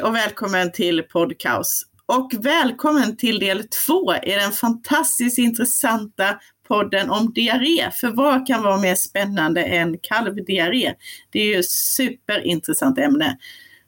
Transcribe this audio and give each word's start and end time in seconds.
Hej 0.00 0.08
och 0.08 0.16
välkommen 0.16 0.72
till 0.72 1.02
Podcaus. 1.02 1.82
Och 2.06 2.30
välkommen 2.40 3.16
till 3.16 3.38
del 3.38 3.64
två 3.86 4.14
i 4.14 4.30
den 4.30 4.52
fantastiskt 4.52 5.38
intressanta 5.38 6.38
podden 6.68 7.10
om 7.10 7.32
diarré. 7.32 7.90
För 7.92 8.08
vad 8.08 8.46
kan 8.46 8.62
vara 8.62 8.78
mer 8.78 8.94
spännande 8.94 9.62
än 9.62 9.98
kalvdiarré? 10.02 10.94
Det 11.30 11.40
är 11.40 11.44
ju 11.44 11.58
ett 11.58 11.70
superintressant 11.70 12.98
ämne. 12.98 13.38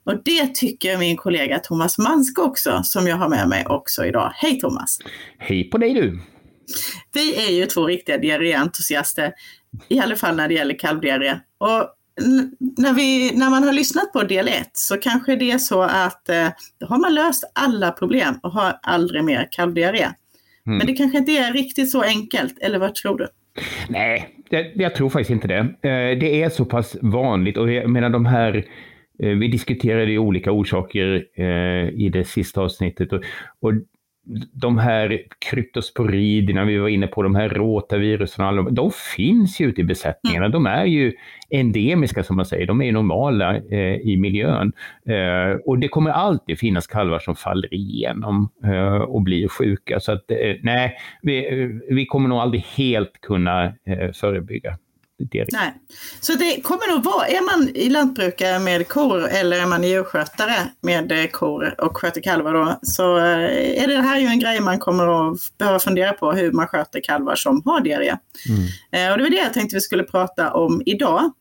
Och 0.03 0.23
det 0.25 0.55
tycker 0.55 0.97
min 0.97 1.17
kollega 1.17 1.59
Thomas 1.59 1.97
Manske 1.97 2.41
också, 2.41 2.81
som 2.83 3.07
jag 3.07 3.15
har 3.15 3.29
med 3.29 3.49
mig 3.49 3.65
också 3.65 4.05
idag. 4.05 4.31
Hej 4.35 4.59
Thomas! 4.59 4.99
Hej 5.37 5.69
på 5.69 5.77
dig 5.77 5.93
du! 5.93 6.19
Vi 7.13 7.47
är 7.47 7.51
ju 7.51 7.65
två 7.65 7.87
riktiga 7.87 8.17
diarréentusiaster, 8.17 9.33
i 9.89 9.99
alla 9.99 10.15
fall 10.15 10.35
när 10.35 10.47
det 10.47 10.53
gäller 10.53 10.79
kalvdiarré. 10.79 11.39
Och 11.57 11.89
när, 12.77 12.93
vi, 12.93 13.31
när 13.35 13.49
man 13.49 13.63
har 13.63 13.73
lyssnat 13.73 14.13
på 14.13 14.23
del 14.23 14.47
1 14.47 14.69
så 14.73 14.97
kanske 14.97 15.35
det 15.35 15.51
är 15.51 15.57
så 15.57 15.81
att 15.81 16.29
eh, 16.29 16.47
då 16.79 16.87
har 16.87 16.97
man 16.97 17.13
löst 17.13 17.51
alla 17.55 17.91
problem 17.91 18.39
och 18.43 18.51
har 18.51 18.79
aldrig 18.81 19.23
mer 19.23 19.47
kalvdiarré. 19.51 20.07
Mm. 20.65 20.77
Men 20.77 20.87
det 20.87 20.93
kanske 20.93 21.17
inte 21.17 21.31
är 21.31 21.53
riktigt 21.53 21.91
så 21.91 22.01
enkelt, 22.01 22.59
eller 22.59 22.79
vad 22.79 22.95
tror 22.95 23.17
du? 23.17 23.27
Nej, 23.89 24.29
det, 24.49 24.71
jag 24.75 24.95
tror 24.95 25.09
faktiskt 25.09 25.31
inte 25.31 25.47
det. 25.47 25.59
Eh, 25.59 26.19
det 26.19 26.43
är 26.43 26.49
så 26.49 26.65
pass 26.65 26.97
vanligt 27.01 27.57
och 27.57 27.71
jag 27.71 27.89
menar 27.89 28.09
de 28.09 28.25
här 28.25 28.55
eh, 29.19 29.29
vi 29.29 29.47
diskuterade 29.47 30.17
olika 30.17 30.51
orsaker 30.51 31.25
eh, 31.35 31.89
i 31.89 32.09
det 32.13 32.27
sista 32.27 32.61
avsnittet 32.61 33.13
och, 33.13 33.23
och 33.59 33.73
de 34.53 34.77
här 34.77 35.21
kryptosporiderna, 35.49 36.65
vi 36.65 36.77
var 36.77 36.87
inne 36.87 37.07
på 37.07 37.23
de 37.23 37.35
här 37.35 37.49
rotavirusen, 37.49 38.73
de 38.75 38.91
finns 39.15 39.59
ju 39.59 39.65
ute 39.65 39.81
i 39.81 39.83
besättningarna. 39.83 40.45
Mm. 40.45 40.51
De 40.51 40.65
är 40.65 40.85
ju 40.85 41.13
endemiska 41.49 42.23
som 42.23 42.35
man 42.35 42.45
säger, 42.45 42.67
de 42.67 42.81
är 42.81 42.91
normala 42.91 43.57
eh, 43.57 43.95
i 43.95 44.17
miljön. 44.17 44.73
Eh, 45.05 45.59
och 45.65 45.79
det 45.79 45.87
kommer 45.87 46.11
alltid 46.11 46.59
finnas 46.59 46.87
kalvar 46.87 47.19
som 47.19 47.35
faller 47.35 47.73
igenom 47.73 48.49
eh, 48.63 48.97
och 48.97 49.21
blir 49.21 49.47
sjuka. 49.47 49.99
Så 49.99 50.11
att 50.11 50.31
eh, 50.31 50.55
nej, 50.61 50.97
vi, 51.21 51.69
vi 51.89 52.05
kommer 52.05 52.29
nog 52.29 52.37
aldrig 52.37 52.61
helt 52.61 53.21
kunna 53.21 53.65
eh, 53.65 54.11
förebygga 54.13 54.77
det. 55.31 55.45
Nej. 55.51 55.73
Så 56.19 56.33
det 56.33 56.61
kommer 56.61 56.93
nog 56.93 57.03
vara, 57.03 57.27
är 57.27 57.41
man 57.41 57.69
i 57.75 57.89
lantbrukare 57.89 58.59
med 58.59 58.87
kor 58.87 59.27
eller 59.27 59.59
är 59.59 59.65
man 59.65 59.83
djurskötare 59.83 60.55
med 60.81 61.11
eh, 61.11 61.27
kor 61.27 61.75
och 61.81 61.97
sköter 61.97 62.21
kalvar 62.21 62.53
då, 62.53 62.79
så 62.81 63.17
eh, 63.17 63.83
är 63.83 63.87
det 63.87 64.01
här 64.01 64.19
ju 64.19 64.27
en 64.27 64.39
grej 64.39 64.59
man 64.59 64.79
kommer 64.79 65.31
att 65.31 65.37
behöva 65.57 65.79
fundera 65.79 66.13
på 66.13 66.31
hur 66.31 66.51
man 66.51 66.67
sköter 66.67 67.01
kalvar 67.01 67.35
som 67.35 67.61
har 67.65 67.81
diarré. 67.81 68.15
Mm. 68.49 68.61
Eh, 68.91 69.11
och 69.11 69.17
det 69.17 69.23
var 69.23 69.29
det 69.29 69.37
jag 69.37 69.53
tänkte 69.53 69.75
vi 69.75 69.81
skulle 69.81 70.03
prata 70.03 70.53
om 70.53 70.81
idag. 70.85 71.31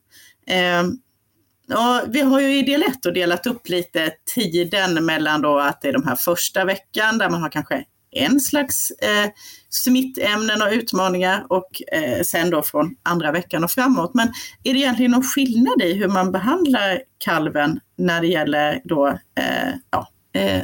Ja, 1.67 2.03
vi 2.09 2.21
har 2.21 2.41
ju 2.41 2.59
i 2.59 2.63
del 2.63 2.83
1 2.83 3.15
delat 3.15 3.47
upp 3.47 3.69
lite 3.69 4.11
tiden 4.35 5.05
mellan 5.07 5.43
då 5.43 5.59
att 5.59 5.83
det 5.83 5.89
är 5.89 5.93
de 5.93 6.07
här 6.07 6.17
första 6.17 6.65
veckan 6.65 7.19
där 7.19 7.31
man 7.31 7.43
har 7.43 7.49
kanske 7.49 7.85
en 8.13 8.41
slags 8.41 8.91
eh, 8.91 9.31
smittämnen 9.69 10.63
och 10.63 10.73
utmaningar 10.73 11.47
och 11.49 11.83
eh, 11.93 12.23
sen 12.23 12.51
då 12.51 12.63
från 12.63 12.97
andra 13.03 13.33
veckan 13.33 13.65
och 13.65 13.71
framåt. 13.71 14.15
Men 14.15 14.29
är 14.65 14.73
det 14.73 14.79
egentligen 14.79 15.13
någon 15.13 15.23
skillnad 15.23 15.83
i 15.83 15.93
hur 15.93 16.09
man 16.09 16.33
behandlar 16.33 17.03
kalven 17.25 17.81
när 17.97 18.21
det 18.21 18.27
gäller 18.27 18.81
då, 18.85 19.09
eh, 19.09 19.75
ja, 19.91 20.09
eh, 20.41 20.63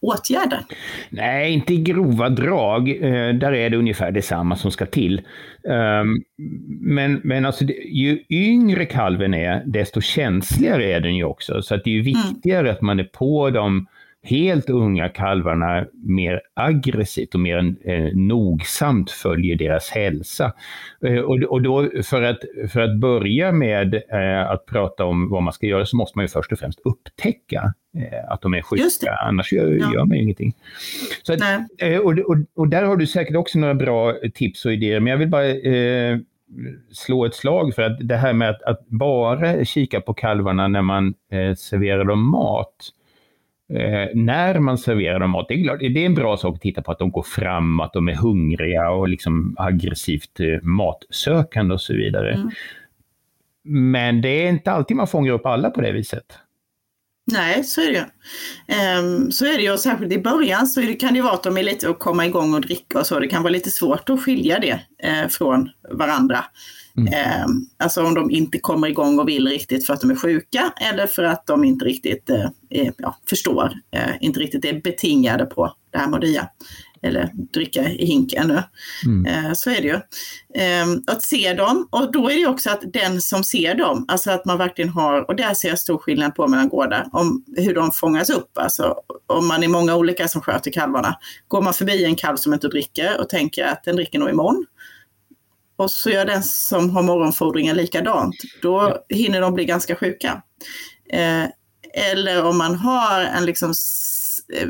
åtgärder? 0.00 0.60
Nej, 1.10 1.52
inte 1.52 1.74
i 1.74 1.76
grova 1.76 2.28
drag. 2.28 2.88
Eh, 2.88 3.34
där 3.34 3.52
är 3.52 3.70
det 3.70 3.76
ungefär 3.76 4.10
detsamma 4.10 4.56
som 4.56 4.70
ska 4.70 4.86
till. 4.86 5.22
Um, 5.62 6.24
men, 6.80 7.20
men 7.24 7.46
alltså, 7.46 7.64
ju 7.84 8.24
yngre 8.30 8.86
kalven 8.86 9.34
är, 9.34 9.62
desto 9.66 10.00
känsligare 10.00 10.92
är 10.92 11.00
den 11.00 11.16
ju 11.16 11.24
också. 11.24 11.62
Så 11.62 11.74
att 11.74 11.84
det 11.84 11.90
är 11.90 12.00
mm. 12.00 12.04
viktigare 12.04 12.60
mm. 12.60 12.72
att 12.72 12.82
man 12.82 13.00
är 13.00 13.04
på 13.04 13.50
dem 13.50 13.86
helt 14.24 14.70
unga 14.70 15.08
kalvarna 15.08 15.86
mer 15.92 16.40
aggressivt 16.54 17.34
och 17.34 17.40
mer 17.40 17.74
eh, 17.84 18.14
nogsamt 18.14 19.10
följer 19.10 19.56
deras 19.56 19.90
hälsa. 19.90 20.52
Eh, 21.06 21.18
och, 21.18 21.42
och 21.42 21.62
då 21.62 21.90
för 22.04 22.22
att, 22.22 22.38
för 22.72 22.80
att 22.80 22.96
börja 22.96 23.52
med 23.52 23.94
eh, 23.94 24.50
att 24.50 24.66
prata 24.66 25.04
om 25.04 25.30
vad 25.30 25.42
man 25.42 25.52
ska 25.52 25.66
göra 25.66 25.86
så 25.86 25.96
måste 25.96 26.18
man 26.18 26.24
ju 26.24 26.28
först 26.28 26.52
och 26.52 26.58
främst 26.58 26.80
upptäcka 26.84 27.74
eh, 27.96 28.32
att 28.32 28.42
de 28.42 28.54
är 28.54 28.62
sjuka, 28.62 29.16
annars 29.26 29.52
gör, 29.52 29.70
ja. 29.70 29.92
gör 29.94 30.04
man 30.04 30.16
ju 30.16 30.22
ingenting. 30.22 30.52
Så 31.22 31.32
att, 31.32 31.40
eh, 31.78 31.98
och, 31.98 32.12
och, 32.12 32.36
och, 32.54 32.68
där 32.68 32.82
har 32.82 32.96
du 32.96 33.06
säkert 33.06 33.36
också 33.36 33.58
några 33.58 33.74
bra 33.74 34.14
tips 34.34 34.64
och 34.64 34.72
idéer, 34.72 35.00
men 35.00 35.10
jag 35.10 35.18
vill 35.18 35.30
bara 35.30 35.48
eh, 35.48 36.18
slå 36.92 37.24
ett 37.24 37.34
slag 37.34 37.74
för 37.74 37.82
att 37.82 38.08
det 38.08 38.16
här 38.16 38.32
med 38.32 38.50
att, 38.50 38.62
att 38.62 38.88
bara 38.88 39.64
kika 39.64 40.00
på 40.00 40.14
kalvarna 40.14 40.68
när 40.68 40.82
man 40.82 41.14
serverar 41.56 42.04
dem 42.04 42.30
mat, 42.30 42.90
Eh, 43.72 44.08
när 44.14 44.58
man 44.58 44.78
serverar 44.78 45.18
dem 45.18 45.30
mat, 45.30 45.48
det 45.48 45.54
är, 45.54 45.62
klart, 45.62 45.78
det 45.80 45.86
är 45.86 46.06
en 46.06 46.14
bra 46.14 46.36
sak 46.36 46.54
att 46.54 46.60
titta 46.60 46.82
på 46.82 46.92
att 46.92 46.98
de 46.98 47.10
går 47.10 47.22
fram, 47.22 47.80
att 47.80 47.92
de 47.92 48.08
är 48.08 48.14
hungriga 48.14 48.90
och 48.90 49.08
liksom 49.08 49.54
aggressivt 49.58 50.40
eh, 50.40 50.62
matsökande 50.62 51.74
och 51.74 51.80
så 51.80 51.94
vidare. 51.94 52.34
Mm. 52.34 52.50
Men 53.64 54.20
det 54.20 54.28
är 54.28 54.48
inte 54.48 54.72
alltid 54.72 54.96
man 54.96 55.06
fångar 55.06 55.32
upp 55.32 55.46
alla 55.46 55.70
på 55.70 55.80
det 55.80 55.92
viset. 55.92 56.38
Nej, 57.26 57.64
så 57.64 57.80
är 57.80 57.86
det 57.86 57.92
ju. 57.92 58.04
Um, 58.98 59.32
så 59.32 59.46
är 59.46 59.56
det 59.56 59.62
ju, 59.62 59.72
och 59.72 59.80
särskilt 59.80 60.12
i 60.12 60.18
början 60.18 60.66
så 60.66 60.80
det, 60.80 60.94
kan 60.94 61.14
det 61.14 61.22
vara 61.22 61.32
att 61.32 61.42
de 61.42 61.58
är 61.58 61.62
lite 61.62 61.90
att 61.90 61.98
komma 61.98 62.26
igång 62.26 62.54
och 62.54 62.60
dricka 62.60 62.98
och 62.98 63.06
så. 63.06 63.18
Det 63.20 63.28
kan 63.28 63.42
vara 63.42 63.52
lite 63.52 63.70
svårt 63.70 64.10
att 64.10 64.22
skilja 64.22 64.58
det 64.58 64.80
eh, 65.08 65.28
från 65.28 65.70
varandra. 65.90 66.44
Mm. 66.96 67.12
Eh, 67.12 67.46
alltså 67.78 68.04
om 68.04 68.14
de 68.14 68.30
inte 68.30 68.58
kommer 68.58 68.88
igång 68.88 69.18
och 69.18 69.28
vill 69.28 69.48
riktigt 69.48 69.86
för 69.86 69.94
att 69.94 70.00
de 70.00 70.10
är 70.10 70.16
sjuka 70.16 70.72
eller 70.80 71.06
för 71.06 71.22
att 71.22 71.46
de 71.46 71.64
inte 71.64 71.84
riktigt 71.84 72.30
eh, 72.30 72.90
ja, 72.96 73.18
förstår, 73.28 73.72
eh, 73.90 74.10
inte 74.20 74.40
riktigt 74.40 74.64
är 74.64 74.80
betingade 74.80 75.46
på 75.46 75.74
det 75.90 75.98
här 75.98 76.08
med 76.08 76.24
att 76.24 76.30
eller 77.04 77.30
dricka 77.52 77.88
i 77.88 78.06
hink 78.06 78.32
ännu. 78.32 78.62
Mm. 79.04 79.26
Eh, 79.26 79.52
så 79.54 79.70
är 79.70 79.82
det 79.82 79.88
ju. 79.88 80.00
Ehm, 80.62 81.02
att 81.06 81.22
se 81.22 81.52
dem 81.52 81.88
och 81.90 82.12
då 82.12 82.30
är 82.30 82.34
det 82.34 82.46
också 82.46 82.70
att 82.70 82.92
den 82.92 83.20
som 83.20 83.44
ser 83.44 83.74
dem, 83.74 84.04
alltså 84.08 84.30
att 84.30 84.44
man 84.44 84.58
verkligen 84.58 84.88
har, 84.88 85.28
och 85.30 85.36
där 85.36 85.54
ser 85.54 85.68
jag 85.68 85.78
stor 85.78 85.98
skillnad 85.98 86.34
på 86.34 86.48
mellan 86.48 86.68
gårdar, 86.68 87.08
om 87.12 87.44
hur 87.56 87.74
de 87.74 87.92
fångas 87.92 88.30
upp. 88.30 88.58
Alltså 88.58 88.94
om 89.26 89.48
man 89.48 89.62
är 89.62 89.68
många 89.68 89.96
olika 89.96 90.28
som 90.28 90.40
sköter 90.40 90.70
kalvarna. 90.70 91.18
Går 91.48 91.62
man 91.62 91.74
förbi 91.74 92.04
en 92.04 92.16
kalv 92.16 92.36
som 92.36 92.54
inte 92.54 92.68
dricker 92.68 93.20
och 93.20 93.28
tänker 93.28 93.64
att 93.64 93.84
den 93.84 93.96
dricker 93.96 94.18
nog 94.18 94.30
imorgon, 94.30 94.66
och 95.76 95.90
så 95.90 96.10
gör 96.10 96.24
den 96.24 96.42
som 96.42 96.90
har 96.90 97.02
morgonfordringen 97.02 97.76
likadant, 97.76 98.34
då 98.62 98.98
hinner 99.08 99.40
de 99.40 99.54
bli 99.54 99.64
ganska 99.64 99.96
sjuka. 99.96 100.42
Eh, 101.10 101.44
eller 102.12 102.44
om 102.44 102.58
man 102.58 102.74
har 102.74 103.20
en 103.20 103.46
liksom 103.46 103.74
eh, 104.54 104.68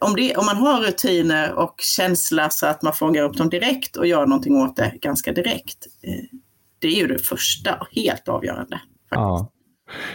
om, 0.00 0.16
det, 0.16 0.36
om 0.36 0.46
man 0.46 0.56
har 0.56 0.80
rutiner 0.80 1.52
och 1.52 1.74
känsla 1.78 2.50
så 2.50 2.66
att 2.66 2.82
man 2.82 2.92
fångar 2.92 3.22
upp 3.22 3.36
dem 3.36 3.50
direkt 3.50 3.96
och 3.96 4.06
gör 4.06 4.26
någonting 4.26 4.56
åt 4.56 4.76
det 4.76 4.92
ganska 5.00 5.32
direkt. 5.32 5.86
Eh, 6.02 6.38
det 6.78 6.88
är 6.88 6.96
ju 6.96 7.06
det 7.06 7.18
första 7.18 7.74
och 7.74 7.86
helt 7.92 8.28
avgörande. 8.28 8.80
Faktiskt. 9.10 9.10
Ja. 9.10 9.52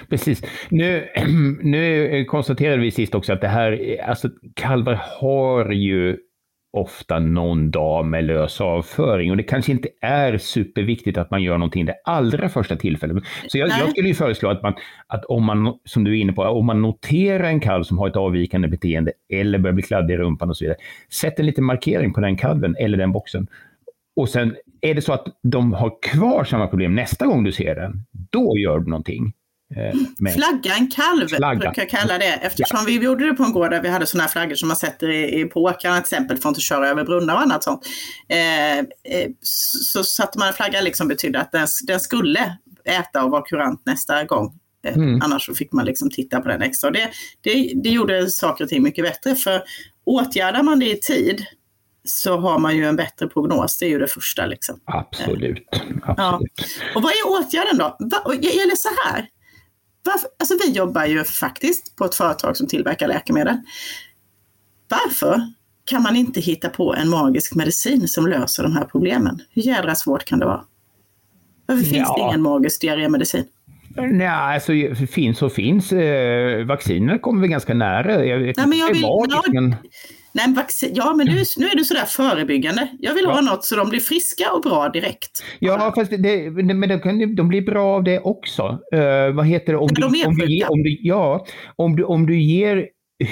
Precis. 0.09 0.41
Nu, 0.69 1.07
nu 1.63 2.25
konstaterade 2.25 2.81
vi 2.81 2.91
sist 2.91 3.15
också 3.15 3.33
att 3.33 3.41
det 3.41 3.47
här, 3.47 3.99
alltså 4.07 4.29
kalvar 4.53 5.01
har 5.19 5.71
ju 5.71 6.17
ofta 6.75 7.19
någon 7.19 7.71
dag 7.71 8.05
med 8.05 8.23
lös 8.23 8.61
avföring 8.61 9.31
och 9.31 9.37
det 9.37 9.43
kanske 9.43 9.71
inte 9.71 9.89
är 10.01 10.37
superviktigt 10.37 11.17
att 11.17 11.31
man 11.31 11.43
gör 11.43 11.57
någonting 11.57 11.85
det 11.85 11.95
allra 12.03 12.49
första 12.49 12.75
tillfället. 12.75 13.23
Så 13.47 13.57
jag, 13.57 13.69
jag 13.69 13.89
skulle 13.89 14.07
ju 14.07 14.13
föreslå 14.13 14.49
att 14.49 14.63
man, 14.63 14.73
att 15.07 15.25
om 15.25 15.43
man, 15.43 15.79
som 15.85 16.03
du 16.03 16.11
är 16.11 16.21
inne 16.21 16.33
på, 16.33 16.43
om 16.43 16.65
man 16.65 16.81
noterar 16.81 17.43
en 17.43 17.59
kalv 17.59 17.83
som 17.83 17.97
har 17.97 18.07
ett 18.07 18.15
avvikande 18.15 18.67
beteende 18.67 19.11
eller 19.33 19.59
börjar 19.59 19.73
bli 19.73 19.83
kladdig 19.83 20.13
i 20.13 20.17
rumpan 20.17 20.49
och 20.49 20.57
så 20.57 20.65
vidare, 20.65 20.77
sätt 21.09 21.39
en 21.39 21.45
liten 21.45 21.63
markering 21.63 22.13
på 22.13 22.21
den 22.21 22.37
kalven 22.37 22.75
eller 22.79 22.97
den 22.97 23.11
boxen. 23.11 23.47
Och 24.15 24.29
sen 24.29 24.55
är 24.81 24.93
det 24.93 25.01
så 25.01 25.13
att 25.13 25.25
de 25.43 25.73
har 25.73 25.91
kvar 26.01 26.43
samma 26.43 26.67
problem 26.67 26.95
nästa 26.95 27.25
gång 27.25 27.43
du 27.43 27.51
ser 27.51 27.75
den, 27.75 28.05
då 28.31 28.57
gör 28.57 28.79
du 28.79 28.89
någonting. 28.89 29.33
Eh, 29.75 30.33
Flagga 30.33 30.75
en 30.75 30.91
kalv 30.91 31.27
Flagga. 31.27 31.59
brukar 31.59 31.81
jag 31.81 31.89
kalla 31.89 32.17
det. 32.17 32.33
Eftersom 32.33 32.79
ja. 32.79 32.85
vi 32.87 32.93
gjorde 32.93 33.25
det 33.25 33.33
på 33.33 33.43
en 33.43 33.53
gård 33.53 33.71
där 33.71 33.81
vi 33.81 33.89
hade 33.89 34.05
sådana 34.05 34.23
här 34.23 34.29
flaggor 34.29 34.55
som 34.55 34.67
man 34.67 34.77
sätter 34.77 35.09
i, 35.09 35.41
i 35.41 35.45
på 35.45 35.63
åkrarna 35.63 35.95
till 35.95 36.01
exempel 36.01 36.37
för 36.37 36.49
att 36.49 36.51
inte 36.51 36.61
köra 36.61 36.89
över 36.89 37.03
brunnar 37.03 37.35
och 37.35 37.41
annat 37.41 37.63
sånt. 37.63 37.85
Eh, 38.29 38.77
eh, 38.79 38.83
så 39.41 40.03
satte 40.03 40.39
man 40.39 40.47
en 40.47 40.53
flagga 40.53 40.81
liksom 40.81 41.07
betydde 41.07 41.39
att 41.39 41.51
den, 41.51 41.67
den 41.87 41.99
skulle 41.99 42.57
äta 42.85 43.23
och 43.23 43.31
vara 43.31 43.41
kurant 43.41 43.81
nästa 43.85 44.23
gång. 44.23 44.59
Eh, 44.85 44.95
mm. 44.95 45.21
Annars 45.21 45.45
så 45.45 45.55
fick 45.55 45.71
man 45.71 45.85
liksom 45.85 46.09
titta 46.09 46.41
på 46.41 46.47
den 46.47 46.61
extra. 46.61 46.91
Det, 46.91 47.09
det, 47.41 47.71
det 47.83 47.89
gjorde 47.89 48.31
saker 48.31 48.63
och 48.63 48.69
ting 48.69 48.83
mycket 48.83 49.05
bättre. 49.05 49.35
För 49.35 49.63
åtgärdar 50.05 50.63
man 50.63 50.79
det 50.79 50.91
i 50.91 50.99
tid 50.99 51.45
så 52.03 52.37
har 52.37 52.59
man 52.59 52.77
ju 52.77 52.85
en 52.85 52.95
bättre 52.95 53.27
prognos. 53.27 53.77
Det 53.77 53.85
är 53.85 53.89
ju 53.89 53.99
det 53.99 54.07
första. 54.07 54.45
Liksom. 54.45 54.79
Absolut. 54.85 55.63
Absolut. 55.71 56.17
Ja. 56.17 56.41
Och 56.95 57.01
vad 57.01 57.11
är 57.11 57.27
åtgärden 57.27 57.77
då? 57.77 57.97
Eller 58.33 58.75
så 58.75 58.89
här, 59.03 59.27
varför, 60.05 60.29
alltså 60.39 60.57
vi 60.65 60.71
jobbar 60.71 61.05
ju 61.05 61.23
faktiskt 61.23 61.95
på 61.95 62.05
ett 62.05 62.15
företag 62.15 62.57
som 62.57 62.67
tillverkar 62.67 63.07
läkemedel. 63.07 63.57
Varför 64.89 65.41
kan 65.85 66.01
man 66.01 66.15
inte 66.15 66.39
hitta 66.39 66.69
på 66.69 66.95
en 66.95 67.09
magisk 67.09 67.55
medicin 67.55 68.07
som 68.07 68.27
löser 68.27 68.63
de 68.63 68.73
här 68.73 68.85
problemen? 68.85 69.41
Hur 69.49 69.61
jädra 69.61 69.95
svårt 69.95 70.25
kan 70.25 70.39
det 70.39 70.45
vara? 70.45 70.63
Varför 71.65 71.83
finns 71.83 72.07
ja. 72.07 72.15
det 72.17 72.29
ingen 72.29 72.41
magisk 72.41 72.81
diarrémedicin? 72.81 73.45
Nej, 73.97 74.27
alltså 74.27 74.71
finns 75.11 75.41
och 75.41 75.53
finns. 75.53 75.91
Eh, 75.91 76.65
vaccinerna 76.65 77.19
kommer 77.19 77.41
vi 77.41 77.47
ganska 77.47 77.73
nära. 77.73 78.25
Jag 78.25 78.41
Nej, 78.41 78.67
men 78.67 78.77
jag 78.77 78.93
vill, 78.93 79.01
magiskt, 79.01 79.53
men... 79.53 79.75
Nej, 80.35 80.53
vaccin, 80.55 80.91
ja, 80.95 81.13
men 81.17 81.27
nu, 81.27 81.43
nu 81.57 81.65
är 81.65 81.77
du 81.77 81.83
sådär 81.83 82.05
förebyggande. 82.05 82.87
Jag 82.99 83.13
vill 83.13 83.23
ja. 83.23 83.31
ha 83.31 83.41
något 83.41 83.65
så 83.65 83.75
de 83.75 83.89
blir 83.89 83.99
friska 83.99 84.51
och 84.51 84.61
bra 84.61 84.89
direkt. 84.89 85.43
Ja, 85.59 85.93
fast 85.95 86.11
det, 86.11 86.51
men 86.51 86.89
de, 86.89 86.99
kan, 86.99 87.35
de 87.35 87.47
blir 87.47 87.61
bra 87.61 87.95
av 87.95 88.03
det 88.03 88.19
också. 88.19 88.79
Uh, 88.95 89.29
vad 89.35 89.45
heter 89.45 89.73
det? 89.73 89.79
Om, 89.79 89.89
men 89.99 90.11
de 90.11 90.21
är 90.21 90.27
om, 90.27 90.37
du, 90.37 90.65
om 90.65 90.83
du, 90.83 90.97
Ja, 91.01 91.45
om 91.75 91.95
du, 91.95 92.03
om 92.03 92.25
du 92.25 92.41
ger 92.41 92.87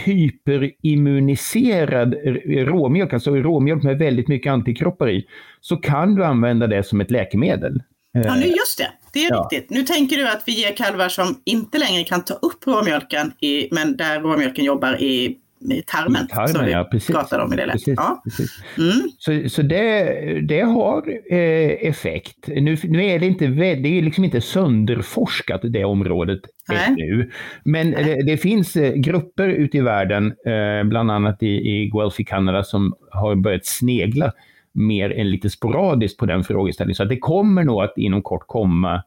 hyperimmuniserad 0.06 2.16
råmjölk, 2.46 3.14
alltså 3.14 3.36
råmjölk 3.36 3.84
med 3.84 3.98
väldigt 3.98 4.28
mycket 4.28 4.52
antikroppar 4.52 5.10
i, 5.10 5.26
så 5.62 5.78
kan 5.78 6.16
du 6.16 6.26
använda 6.26 6.68
det 6.68 6.84
som 6.84 7.02
ett 7.02 7.12
läkemedel. 7.12 7.82
Ja, 8.14 8.36
nu 8.36 8.46
just 8.46 8.78
det. 8.78 8.92
Det 9.14 9.26
är 9.26 9.30
ja. 9.30 9.50
riktigt. 9.52 9.70
Nu 9.70 9.84
tänker 9.84 10.18
du 10.18 10.30
att 10.30 10.44
vi 10.46 10.52
ger 10.52 10.76
kalvar 10.76 11.10
som 11.10 11.42
inte 11.46 11.78
längre 11.78 12.04
kan 12.04 12.26
ta 12.26 12.34
upp 12.34 12.68
råmjölken, 12.68 13.32
i, 13.40 13.68
men 13.72 13.98
där 13.98 14.22
råmjölken 14.22 14.66
jobbar 14.66 15.02
i 15.02 15.38
i 15.72 15.84
tarmen. 15.88 16.26
I 16.26 16.28
tarmen, 16.28 16.48
så 16.48 16.70
ja, 16.70 16.84
precis. 16.92 17.30
dem 17.30 17.54
i 17.54 17.56
det 17.56 17.72
precis, 17.72 17.94
ja. 17.98 18.22
precis. 18.24 18.64
Mm. 18.78 19.10
Så, 19.18 19.50
så 19.50 19.62
det, 19.62 20.42
det 20.48 20.62
har 20.62 21.10
eh, 21.32 21.88
effekt. 21.90 22.48
Nu, 22.48 22.78
nu 22.84 23.06
är 23.06 23.20
det 23.20 23.26
inte, 23.26 23.48
det 23.48 23.88
är 23.88 24.02
liksom 24.02 24.24
inte 24.24 24.42
sönderforskat 24.42 25.62
det 25.64 25.86
området 25.86 26.42
ännu. 26.72 27.32
Men 27.64 27.92
det, 27.92 28.26
det, 28.26 28.38
finns 28.38 28.76
eh, 28.76 28.94
grupper 28.94 29.50
ute 29.50 29.78
i 29.78 29.82
världen, 29.82 30.34
eh, 30.46 30.84
bland 30.84 31.12
annat 31.12 31.44
i, 31.44 31.48
i 31.48 31.90
Guelph 31.94 32.22
i 32.22 32.24
Kanada, 32.24 32.64
som 32.64 32.96
har 33.12 33.36
börjat 33.36 33.66
snegla 33.66 34.32
mer 34.74 35.10
än 35.12 35.30
lite 35.30 35.50
sporadiskt 35.50 36.20
på 36.20 36.26
den 36.26 36.44
frågeställningen. 36.44 36.96
Så 36.96 37.04
att 37.04 37.10
det 37.10 37.20
kommer 37.20 37.64
nog 37.64 37.84
att 37.84 37.94
inom 37.98 38.22
kort 38.22 38.48
komma 38.48 39.04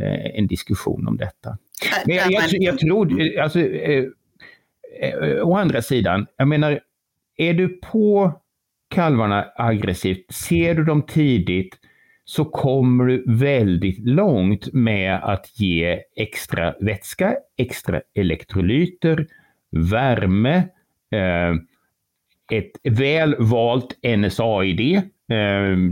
eh, 0.00 0.38
en 0.38 0.46
diskussion 0.46 1.08
om 1.08 1.16
detta. 1.16 1.58
Men 2.06 2.16
jag, 2.16 2.32
jag, 2.32 2.44
jag 2.50 2.78
tror, 2.78 3.38
alltså, 3.38 3.60
eh, 3.60 3.90
eh, 3.90 4.04
Eh, 5.00 5.14
eh, 5.14 5.42
å 5.42 5.56
andra 5.56 5.82
sidan, 5.82 6.26
jag 6.36 6.48
menar, 6.48 6.80
är 7.36 7.54
du 7.54 7.68
på 7.68 8.32
kalvarna 8.90 9.46
aggressivt, 9.56 10.32
ser 10.32 10.74
du 10.74 10.84
dem 10.84 11.02
tidigt, 11.02 11.78
så 12.24 12.44
kommer 12.44 13.04
du 13.04 13.24
väldigt 13.26 13.98
långt 13.98 14.72
med 14.72 15.14
att 15.22 15.60
ge 15.60 16.00
extra 16.16 16.74
vätska, 16.80 17.36
extra 17.58 18.00
elektrolyter, 18.14 19.26
värme, 19.70 20.56
eh, 21.12 21.54
ett 22.52 22.72
väl 22.82 23.36
valt 23.38 23.98
NSAID 24.02 25.02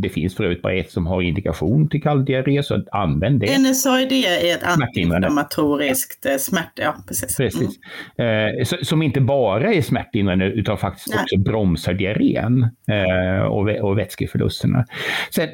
det 0.01 0.09
finns 0.09 0.37
för 0.37 0.45
övrigt 0.45 0.63
bara 0.63 0.73
ett 0.73 0.91
som 0.91 1.07
har 1.07 1.23
indikation 1.23 1.89
till 1.89 2.03
kalldiarré, 2.03 2.63
så 2.63 2.85
använd 2.93 3.41
det. 3.41 3.59
NSAID 3.59 4.13
är 4.13 4.55
ett 4.55 4.63
antiinflammatoriskt 4.63 6.27
eh, 6.27 6.37
smärt... 6.37 6.73
Ja, 6.75 6.95
precis. 7.09 7.37
precis. 7.37 7.79
Mm. 8.19 8.65
Som 8.65 9.03
inte 9.03 9.21
bara 9.21 9.75
är 9.75 9.83
smärtlindrande 9.83 10.45
utan 10.47 10.79
faktiskt 10.79 11.09
Nej. 11.09 11.19
också 11.23 11.39
bromsar 11.39 11.95
diarrén 11.95 12.63
eh, 12.91 13.43
och 13.81 13.99
vätskeförlusterna. 13.99 14.85
Så, 15.31 15.43
eh, 15.43 15.49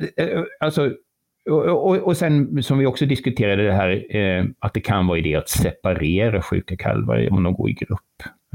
alltså, 0.61 0.91
och, 1.51 1.97
och, 1.97 2.17
sen 2.17 2.63
som 2.63 2.79
vi 2.79 2.87
också 2.87 3.07
diskuterade 3.07 3.67
det 3.67 3.73
här 3.73 4.17
eh, 4.17 4.45
att 4.59 4.75
det 4.75 4.81
kan 4.81 5.07
vara 5.07 5.19
idé 5.19 5.35
att 5.35 5.49
separera 5.49 6.43
sjuka 6.43 6.77
kalvar 6.77 7.29
om 7.33 7.43
de 7.43 7.55
går 7.55 7.71
i 7.71 7.73
grupp. 7.73 8.01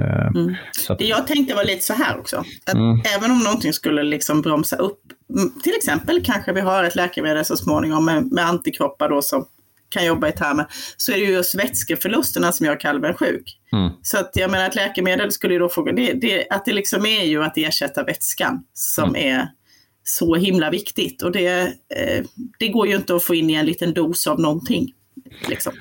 Eh, 0.02 0.28
mm. 0.28 0.56
Att... 0.90 1.00
Det 1.00 1.06
jag 1.06 1.28
tänkte 1.28 1.56
var 1.56 1.64
lite 1.64 1.82
så 1.82 1.94
här 1.94 2.20
också, 2.20 2.44
att 2.66 2.74
mm. 2.74 3.02
även 3.18 3.32
om 3.32 3.40
någonting 3.40 3.74
skulle 3.74 4.04
liksom 4.04 4.42
bromsa 4.42 4.76
upp, 4.76 5.02
till 5.64 5.74
exempel 5.76 6.22
kanske 6.24 6.54
vi 6.54 6.62
har 6.62 6.84
ett 6.84 6.96
läkemedel 6.96 7.46
så 7.46 7.58
småningom 7.58 8.06
med, 8.06 8.32
med 8.32 8.46
antikroppar 8.46 9.10
då 9.10 9.22
som 9.22 9.46
kan 9.92 10.06
jobba 10.06 10.28
i 10.28 10.32
termer, 10.32 10.66
så 10.98 11.12
är 11.12 11.16
det 11.16 11.24
just 11.24 11.56
vätskeförlusterna 11.56 12.52
som 12.52 12.66
gör 12.66 12.80
kalven 12.80 13.14
sjuk. 13.14 13.60
Mm. 13.74 13.92
Så 14.02 14.18
att 14.18 14.32
jag 14.34 14.52
menar 14.52 14.66
att 14.66 14.76
läkemedel 14.76 15.32
skulle 15.32 15.54
ju 15.54 15.60
då 15.60 15.70
få, 15.70 15.84
det, 15.84 16.14
det, 16.14 16.50
att 16.50 16.66
det 16.66 16.74
liksom 16.74 17.06
är 17.06 17.24
ju 17.24 17.44
att 17.44 17.58
ersätta 17.58 18.04
vätskan 18.04 18.64
som 18.74 19.10
mm. 19.10 19.38
är 19.38 19.48
så 20.04 20.36
himla 20.36 20.70
viktigt 20.70 21.22
och 21.22 21.32
det, 21.32 21.62
eh, 21.96 22.26
det 22.60 22.68
går 22.68 22.88
ju 22.88 22.96
inte 22.96 23.16
att 23.16 23.24
få 23.24 23.36
in 23.36 23.50
i 23.50 23.54
en 23.54 23.66
liten 23.66 23.94
dos 23.94 24.28
av 24.28 24.40
någonting. 24.40 24.94
Liksom. 25.50 25.74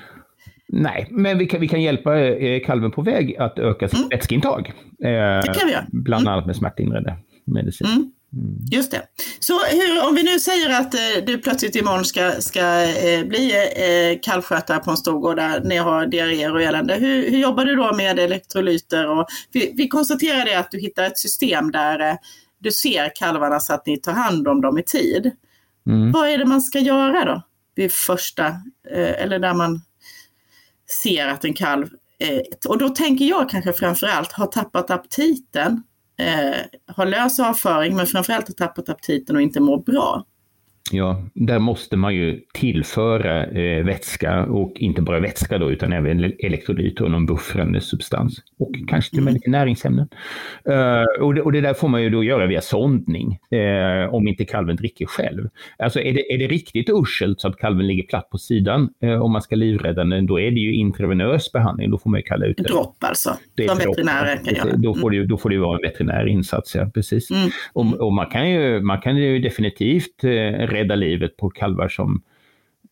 Nej, 0.67 1.07
men 1.11 1.37
vi 1.37 1.45
kan, 1.45 1.61
vi 1.61 1.67
kan 1.67 1.81
hjälpa 1.81 2.19
eh, 2.19 2.65
kalven 2.65 2.91
på 2.91 3.01
väg 3.01 3.37
att 3.37 3.59
öka 3.59 3.87
sitt 3.87 3.97
mm. 3.97 4.09
vätskeintag. 4.09 4.67
Eh, 5.03 5.11
det 5.41 5.53
kan 5.57 5.67
vi 5.67 5.71
göra. 5.73 5.85
Bland 5.91 6.21
mm. 6.21 6.33
annat 6.33 6.45
med 6.45 6.55
smärtlindrande 6.55 7.17
medicin. 7.45 8.13
Mm. 8.33 8.57
Just 8.71 8.91
det. 8.91 9.01
Så 9.39 9.59
hur, 9.59 10.07
om 10.07 10.15
vi 10.15 10.23
nu 10.23 10.39
säger 10.39 10.69
att 10.69 10.93
eh, 10.93 11.25
du 11.25 11.37
plötsligt 11.37 11.75
imorgon 11.75 12.05
ska, 12.05 12.31
ska 12.41 12.83
eh, 12.83 13.25
bli 13.25 13.51
eh, 13.75 14.19
kalvskötare 14.21 14.79
på 14.79 14.91
en 14.91 14.97
storgård 14.97 15.35
där 15.35 15.61
ni 15.63 15.77
har 15.77 16.05
diarréer 16.05 16.53
och 16.53 16.61
elände. 16.61 16.93
Hur, 16.93 17.31
hur 17.31 17.39
jobbar 17.39 17.65
du 17.65 17.75
då 17.75 17.95
med 17.95 18.19
elektrolyter? 18.19 19.07
Och, 19.07 19.27
vi, 19.51 19.73
vi 19.75 19.87
konstaterade 19.87 20.59
att 20.59 20.71
du 20.71 20.79
hittar 20.79 21.03
ett 21.03 21.17
system 21.17 21.71
där 21.71 21.99
eh, 21.99 22.15
du 22.59 22.71
ser 22.71 23.11
kalvarna 23.15 23.59
så 23.59 23.73
att 23.73 23.85
ni 23.85 23.97
tar 23.97 24.13
hand 24.13 24.47
om 24.47 24.61
dem 24.61 24.77
i 24.77 24.83
tid. 24.83 25.31
Mm. 25.87 26.11
Vad 26.11 26.29
är 26.29 26.37
det 26.37 26.45
man 26.45 26.61
ska 26.61 26.79
göra 26.79 27.25
då? 27.25 27.41
Vid 27.75 27.91
första, 27.91 28.47
eh, 28.91 29.23
eller 29.23 29.39
där 29.39 29.53
man 29.53 29.81
ser 31.03 31.27
att 31.27 31.45
en 31.45 31.53
kalv, 31.53 31.89
eh, 32.19 32.41
och 32.67 32.77
då 32.77 32.89
tänker 32.89 33.25
jag 33.25 33.49
kanske 33.49 33.73
framförallt 33.73 34.31
har 34.31 34.47
tappat 34.47 34.91
aptiten, 34.91 35.83
eh, 36.17 36.65
har 36.95 37.05
lös 37.05 37.39
avföring 37.39 37.95
men 37.95 38.07
framförallt 38.07 38.47
har 38.47 38.53
tappat 38.53 38.89
aptiten 38.89 39.35
och 39.35 39.41
inte 39.41 39.59
mår 39.59 39.77
bra. 39.83 40.25
Ja, 40.91 41.23
där 41.33 41.59
måste 41.59 41.97
man 41.97 42.15
ju 42.15 42.41
tillföra 42.53 43.45
eh, 43.45 43.85
vätska 43.85 44.45
och 44.45 44.71
inte 44.75 45.01
bara 45.01 45.19
vätska 45.19 45.57
då 45.57 45.71
utan 45.71 45.93
även 45.93 46.33
elektrolyter 46.39 47.03
och 47.03 47.11
någon 47.11 47.25
buffrande 47.25 47.81
substans. 47.81 48.37
Och 48.59 48.71
kanske 48.87 49.09
till 49.09 49.19
och 49.19 49.23
med 49.23 49.31
mm. 49.31 49.33
lite 49.33 49.49
näringsämnen. 49.49 50.07
Uh, 50.69 51.23
och, 51.23 51.35
det, 51.35 51.41
och 51.41 51.51
det 51.51 51.61
där 51.61 51.73
får 51.73 51.87
man 51.87 52.03
ju 52.03 52.09
då 52.09 52.23
göra 52.23 52.47
via 52.47 52.61
sondning 52.61 53.39
uh, 53.55 54.13
om 54.13 54.27
inte 54.27 54.45
kalven 54.45 54.75
dricker 54.75 55.05
själv. 55.05 55.49
Alltså 55.77 55.99
är 55.99 56.13
det, 56.13 56.33
är 56.33 56.37
det 56.37 56.47
riktigt 56.47 56.89
uselt 56.89 57.41
så 57.41 57.47
att 57.47 57.57
kalven 57.57 57.87
ligger 57.87 58.03
platt 58.03 58.29
på 58.29 58.37
sidan 58.37 58.89
uh, 59.03 59.21
om 59.21 59.31
man 59.31 59.41
ska 59.41 59.55
livrädda 59.55 60.03
den, 60.03 60.25
då 60.25 60.39
är 60.39 60.51
det 60.51 60.59
ju 60.59 60.73
intravenös 60.73 61.51
behandling. 61.51 61.91
Då 61.91 61.97
får 61.97 62.09
man 62.09 62.19
ju 62.19 62.23
kalla 62.23 62.45
ut 62.45 62.57
det. 62.57 62.63
Dropp 62.63 62.95
alltså, 62.99 63.37
det 63.55 63.67
som 63.67 63.77
veterinärer 63.77 64.35
kan 64.45 64.55
göra. 64.55 64.77
Då 64.77 64.95
får, 64.95 65.11
det, 65.11 65.25
då 65.25 65.37
får 65.37 65.49
det 65.49 65.57
vara 65.57 65.75
en 65.75 65.81
veterinär 65.81 66.27
insats, 66.27 66.75
ja 66.75 66.89
precis. 66.93 67.31
Mm. 67.31 67.49
Och, 67.73 67.93
och, 67.93 68.13
man, 68.13 68.25
kan 68.25 68.49
ju, 68.49 68.81
man 68.81 69.01
kan 69.01 69.17
ju 69.17 69.39
definitivt 69.39 70.23
rädda 70.71 70.95
livet 70.95 71.37
på 71.37 71.49
kalvar 71.49 71.89
som 71.89 72.21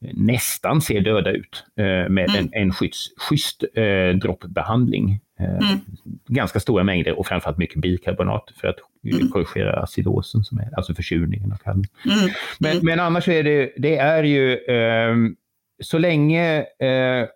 nästan 0.01 0.81
ser 0.81 1.01
döda 1.01 1.31
ut 1.31 1.65
eh, 1.77 2.09
med 2.09 2.29
mm. 2.29 2.35
en, 2.35 2.49
en 2.53 2.73
skydds, 2.73 3.07
schysst 3.17 3.63
eh, 3.73 4.09
droppbehandling. 4.21 5.19
Eh, 5.39 5.69
mm. 5.69 5.79
Ganska 6.27 6.59
stora 6.59 6.83
mängder 6.83 7.19
och 7.19 7.27
framförallt 7.27 7.57
mycket 7.57 7.81
bikarbonat 7.81 8.51
för 8.61 8.67
att 8.67 8.77
mm. 9.03 9.29
korrigera 9.29 9.79
acidosen, 9.83 10.43
som 10.43 10.59
är, 10.59 10.69
alltså 10.77 10.95
försurningen 10.95 11.51
av 11.51 11.57
kalven. 11.57 11.85
Mm. 12.05 12.29
Men, 12.59 12.71
mm. 12.71 12.85
men 12.85 12.99
annars 12.99 13.27
är 13.27 13.43
det, 13.43 13.73
det 13.77 13.97
är 13.97 14.23
ju 14.23 14.53
eh, 14.53 15.15
så 15.79 15.97
länge 15.97 16.57
eh, 16.59 17.27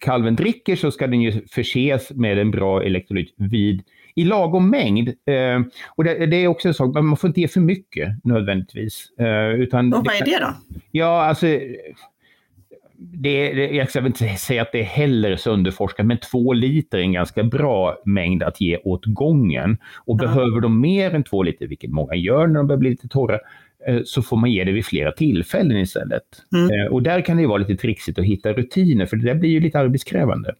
kalven 0.00 0.36
dricker 0.36 0.76
så 0.76 0.90
ska 0.90 1.06
den 1.06 1.20
ju 1.20 1.46
förses 1.46 2.10
med 2.10 2.38
en 2.38 2.50
bra 2.50 2.82
elektrolyt 2.82 3.34
vid 3.36 3.82
i 4.14 4.24
lagom 4.24 4.70
mängd. 4.70 5.08
Eh, 5.08 5.60
och 5.88 6.04
det, 6.04 6.26
det, 6.26 6.36
är 6.36 6.46
också 6.46 6.68
en 6.68 6.74
sak, 6.74 6.94
man 6.94 7.16
får 7.16 7.28
inte 7.28 7.40
ge 7.40 7.48
för 7.48 7.60
mycket 7.60 8.24
nödvändigtvis. 8.24 9.12
Eh, 9.18 9.48
utan 9.48 9.94
och 9.94 10.06
vad 10.06 10.14
är 10.14 10.24
det 10.24 10.38
då? 10.40 10.76
Ja, 10.90 11.22
alltså 11.24 11.46
det, 13.02 13.52
det, 13.52 13.70
jag 13.70 13.90
ska 13.90 14.06
inte 14.06 14.28
säga 14.28 14.62
att 14.62 14.72
det 14.72 14.80
är 14.80 14.84
heller 14.84 15.36
sönderforskat, 15.36 16.06
men 16.06 16.18
två 16.18 16.52
liter 16.52 16.98
är 16.98 17.02
en 17.02 17.12
ganska 17.12 17.44
bra 17.44 17.98
mängd 18.04 18.42
att 18.42 18.60
ge 18.60 18.78
åt 18.84 19.06
gången. 19.06 19.78
Och 20.04 20.18
ja. 20.20 20.26
behöver 20.26 20.60
de 20.60 20.80
mer 20.80 21.14
än 21.14 21.24
två 21.24 21.42
liter, 21.42 21.66
vilket 21.66 21.90
många 21.90 22.14
gör 22.14 22.46
när 22.46 22.54
de 22.54 22.66
börjar 22.66 22.78
bli 22.78 22.90
lite 22.90 23.08
torra, 23.08 23.38
eh, 23.86 24.00
så 24.04 24.22
får 24.22 24.36
man 24.36 24.52
ge 24.52 24.64
det 24.64 24.72
vid 24.72 24.84
flera 24.84 25.12
tillfällen 25.12 25.76
istället. 25.76 26.22
Mm. 26.52 26.80
Eh, 26.80 26.92
och 26.92 27.02
där 27.02 27.20
kan 27.20 27.36
det 27.36 27.46
vara 27.46 27.58
llite 27.58 27.76
trixigt 27.76 28.18
att 28.18 28.24
hitta 28.24 28.52
rutiner, 28.52 29.06
för 29.06 29.16
det 29.16 29.24
där 29.24 29.34
blir 29.34 29.50
ju 29.50 29.60
lite 29.60 29.78
arbetskrävande. 29.78 30.54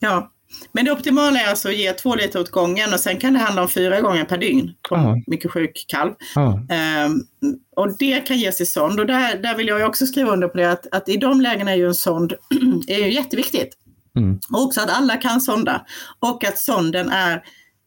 Ja, 0.00 0.30
men 0.72 0.84
det 0.84 0.92
optimala 0.92 1.40
är 1.40 1.50
alltså 1.50 1.68
att 1.68 1.76
ge 1.76 1.92
två 1.92 2.14
liter 2.14 2.40
åt 2.40 2.50
gången 2.50 2.92
och 2.92 3.00
sen 3.00 3.18
kan 3.18 3.32
det 3.32 3.38
handla 3.38 3.62
om 3.62 3.68
fyra 3.68 4.00
gånger 4.00 4.24
per 4.24 4.38
dygn 4.38 4.72
på 4.88 4.94
en 4.94 5.24
mycket 5.26 5.50
sjuk 5.50 5.84
kalv. 5.88 6.12
Um, 6.36 7.26
och 7.76 7.98
det 7.98 8.20
kan 8.20 8.38
ges 8.38 8.60
i 8.60 8.66
sond 8.66 9.00
och 9.00 9.06
där, 9.06 9.38
där 9.38 9.56
vill 9.56 9.68
jag 9.68 9.88
också 9.88 10.06
skriva 10.06 10.30
under 10.30 10.48
på 10.48 10.56
det 10.56 10.70
att, 10.70 10.94
att 10.94 11.08
i 11.08 11.16
de 11.16 11.40
lägena 11.40 11.70
är 11.70 11.76
ju 11.76 11.86
en 11.86 11.94
sond 11.94 12.32
är 12.88 12.98
ju 12.98 13.12
jätteviktigt. 13.12 13.76
Mm. 14.16 14.38
Och 14.52 14.62
också 14.62 14.80
att 14.80 14.90
alla 14.90 15.16
kan 15.16 15.40
sonda 15.40 15.86
och 16.20 16.44
att 16.44 16.58
sonden 16.58 17.08
är 17.08 17.42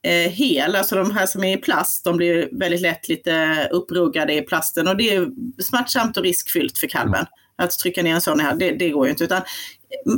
eh, 0.08 0.32
hel, 0.32 0.76
alltså 0.76 0.96
de 0.96 1.12
här 1.12 1.26
som 1.26 1.44
är 1.44 1.58
i 1.58 1.62
plast, 1.62 2.04
de 2.04 2.18
blir 2.18 2.50
väldigt 2.60 2.82
lätt 2.82 3.10
lite 3.10 3.68
uppruggade 3.72 4.34
i 4.34 4.42
plasten 4.42 4.88
och 4.88 4.98
det 4.98 5.16
är 5.16 5.28
smärtsamt 5.62 6.18
och 6.18 6.24
riskfyllt 6.24 6.78
för 6.78 6.88
kalven. 6.88 7.16
Mm. 7.16 7.28
Att 7.64 7.72
trycka 7.72 8.04
ner 8.04 8.16
en 8.16 8.22
sån 8.22 8.40
här, 8.40 8.56
det, 8.56 8.72
det 8.72 8.90
går 8.90 9.06
ju 9.06 9.12
inte. 9.12 9.24
Utan 9.24 9.42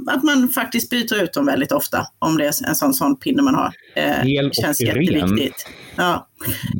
att 0.07 0.23
man 0.23 0.49
faktiskt 0.49 0.89
byter 0.89 1.23
ut 1.23 1.33
dem 1.33 1.45
väldigt 1.45 1.71
ofta 1.71 2.07
om 2.19 2.37
det 2.37 2.45
är 2.45 2.67
en 2.67 2.75
sån, 2.75 2.93
sån 2.93 3.19
pinne 3.19 3.41
man 3.41 3.55
har. 3.55 3.73
Eh, 3.95 4.49
känns 4.51 4.81
jätteviktigt. 4.81 5.67
Ja. 5.95 6.27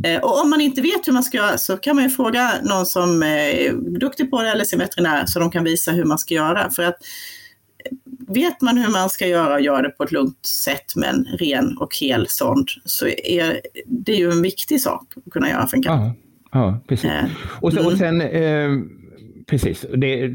Eh, 0.04 0.22
och 0.22 0.42
om 0.42 0.50
man 0.50 0.62
inte 0.62 0.82
vet 0.82 1.08
hur 1.08 1.14
man 1.14 1.24
ska 1.24 1.38
göra 1.38 1.58
så 1.58 1.78
kan 1.78 1.96
man 1.96 2.04
ju 2.04 2.10
fråga 2.10 2.52
någon 2.64 2.86
som 2.86 3.24
är 3.24 3.74
duktig 4.00 4.32
på 4.32 4.42
det 4.42 4.50
eller 4.50 4.64
sin 4.64 4.80
veterinär 4.80 5.26
så 5.26 5.40
de 5.40 5.52
kan 5.52 5.64
visa 5.64 5.92
hur 5.92 6.06
man 6.06 6.18
ska 6.18 6.34
göra. 6.34 6.70
För 6.70 6.84
att 6.84 6.98
vet 8.28 8.62
man 8.62 8.78
hur 8.78 8.92
man 8.92 9.10
ska 9.10 9.28
göra 9.28 9.54
och 9.54 9.62
gör 9.62 9.84
det 9.84 9.90
på 9.90 10.04
ett 10.04 10.12
lugnt 10.12 10.46
sätt 10.46 10.96
med 10.96 11.10
en 11.10 11.26
ren 11.26 11.78
och 11.78 11.96
hel 11.96 12.26
sond 12.28 12.68
så 12.86 13.08
är 13.08 13.62
det 13.86 14.14
ju 14.14 14.32
en 14.32 14.42
viktig 14.42 14.82
sak 14.82 15.14
att 15.26 15.34
kunna 15.34 15.50
göra 15.50 15.68
för 15.68 15.78
en 15.78 15.84
katt. 15.84 16.02
Ja, 16.02 16.14
ja 16.52 16.80
precis. 16.88 17.10
Eh, 17.10 17.26
och, 17.62 17.74
så, 17.74 17.80
och 17.80 17.94
mm. 17.94 17.98
sen 17.98 18.22
eh, 18.22 18.70
precis. 19.48 19.86
Det, 19.98 20.28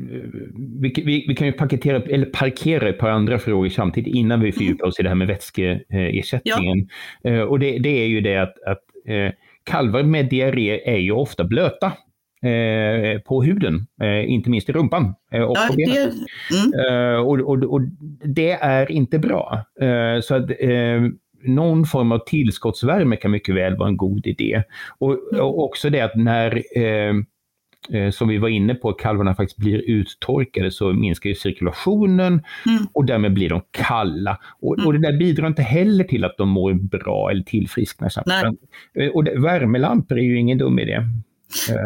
vi, 0.80 0.92
vi, 1.04 1.24
vi, 1.28 1.34
kan 1.34 1.46
ju 1.46 1.52
paketera, 1.52 2.02
eller 2.02 2.26
parkera 2.26 2.88
ett 2.88 2.98
par 2.98 3.10
andra 3.10 3.38
frågor 3.38 3.68
samtidigt 3.68 4.14
innan 4.14 4.40
vi 4.40 4.46
mm. 4.46 4.52
fördjupar 4.52 4.86
oss 4.86 5.00
i 5.00 5.02
det 5.02 5.08
här 5.08 5.16
med 5.16 5.26
vätskeersättningen. 5.26 6.88
Ja. 7.22 7.30
Eh, 7.30 7.40
och 7.40 7.58
det, 7.58 7.78
det, 7.78 7.88
är 7.88 8.06
ju 8.06 8.20
det 8.20 8.36
att, 8.36 8.62
att 8.66 8.82
eh, 9.06 9.32
kalvar 9.64 10.02
med 10.02 10.28
diarré 10.28 10.80
är 10.84 10.98
ju 10.98 11.12
ofta 11.12 11.44
blöta. 11.44 11.92
Eh, 12.42 13.20
på 13.20 13.42
huden, 13.42 13.86
inte 14.26 14.50
minst 14.50 14.68
i 14.68 14.72
rumpan 14.72 15.04
och 15.04 15.56
ja, 15.56 15.66
på 15.70 15.76
benen. 15.76 16.12
Det, 16.50 16.88
mm. 16.88 17.26
Och, 17.26 17.40
och, 17.40 17.62
och, 17.62 17.80
det 18.24 18.50
är 18.50 18.92
inte 18.92 19.18
bra. 19.18 19.64
så 20.22 20.34
att, 20.34 20.50
någon 21.42 21.84
form 21.84 22.12
av 22.12 22.18
tillskottsvärme 22.26 23.16
kan 23.16 23.30
mycket 23.30 23.54
väl 23.54 23.76
vara 23.76 23.88
en 23.88 23.96
god 23.96 24.26
idé. 24.26 24.62
Och, 24.98 25.12
mm. 25.32 25.44
och 25.44 25.64
också 25.64 25.90
det 25.90 26.00
att 26.00 26.16
när 26.16 26.78
eh, 26.78 27.14
som 28.12 28.28
vi 28.28 28.38
var 28.38 28.48
inne 28.48 28.74
på, 28.74 28.92
kalvarna 28.92 29.34
faktiskt 29.34 29.58
blir 29.58 29.90
uttorkade 29.90 30.70
så 30.70 30.92
minskar 30.92 31.30
ju 31.30 31.34
cirkulationen 31.34 32.32
mm. 32.66 32.86
och 32.92 33.04
därmed 33.04 33.32
blir 33.32 33.48
de 33.48 33.62
kalla. 33.70 34.38
Och, 34.60 34.78
mm. 34.78 34.86
och, 34.86 34.92
det 34.92 34.98
där 34.98 35.18
bidrar 35.18 35.46
inte 35.46 35.62
heller 35.62 36.04
till 36.04 36.24
att 36.24 36.36
de 36.38 36.48
mår 36.48 36.72
bra 36.74 37.30
eller 37.30 37.42
tillfrisknar. 37.42 38.10
Eh, 38.94 39.08
och 39.08 39.24
det, 39.24 39.40
värmelampor 39.40 40.18
är 40.18 40.22
ju 40.22 40.38
ingen 40.38 40.58
dum 40.58 40.78
idé. 40.78 41.02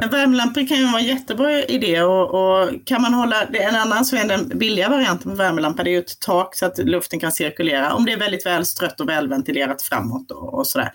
En 0.02 0.10
värmelampor 0.10 0.66
kan 0.68 0.76
ju 0.76 0.84
vara 0.84 1.00
en 1.00 1.06
jättebra 1.06 1.62
idé 1.62 2.02
och, 2.02 2.34
och, 2.34 2.70
kan 2.84 3.02
man 3.02 3.14
hålla, 3.14 3.36
det 3.52 3.62
en 3.62 3.74
annan 3.74 4.04
så 4.04 4.16
är 4.16 4.28
den 4.28 4.48
billiga 4.58 4.88
varianten 4.88 5.30
på 5.30 5.36
värmelampa, 5.36 5.82
det 5.82 5.90
är 5.90 5.92
ju 5.92 5.98
ett 5.98 6.20
tak 6.20 6.54
så 6.54 6.66
att 6.66 6.78
luften 6.78 7.20
kan 7.20 7.32
cirkulera 7.32 7.94
om 7.94 8.04
det 8.04 8.12
är 8.12 8.18
väldigt 8.18 8.46
väl 8.46 8.66
strött 8.66 9.00
och 9.00 9.08
välventilerat 9.08 9.82
framåt 9.82 10.30
och, 10.30 10.54
och 10.54 10.66
sådär. 10.66 10.90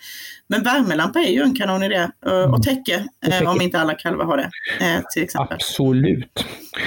Men 0.48 0.62
värmelampa 0.62 1.20
är 1.20 1.32
ju 1.32 1.42
en 1.42 1.54
kanonidé 1.54 2.08
mm. 2.26 2.50
och 2.50 2.62
täcke, 2.62 3.04
eh, 3.26 3.50
om 3.50 3.60
inte 3.60 3.80
alla 3.80 3.94
kalvar 3.94 4.24
har 4.24 4.36
det. 4.36 4.50
Eh, 4.80 5.02
till 5.14 5.22
exempel. 5.22 5.54
Absolut. 5.54 6.44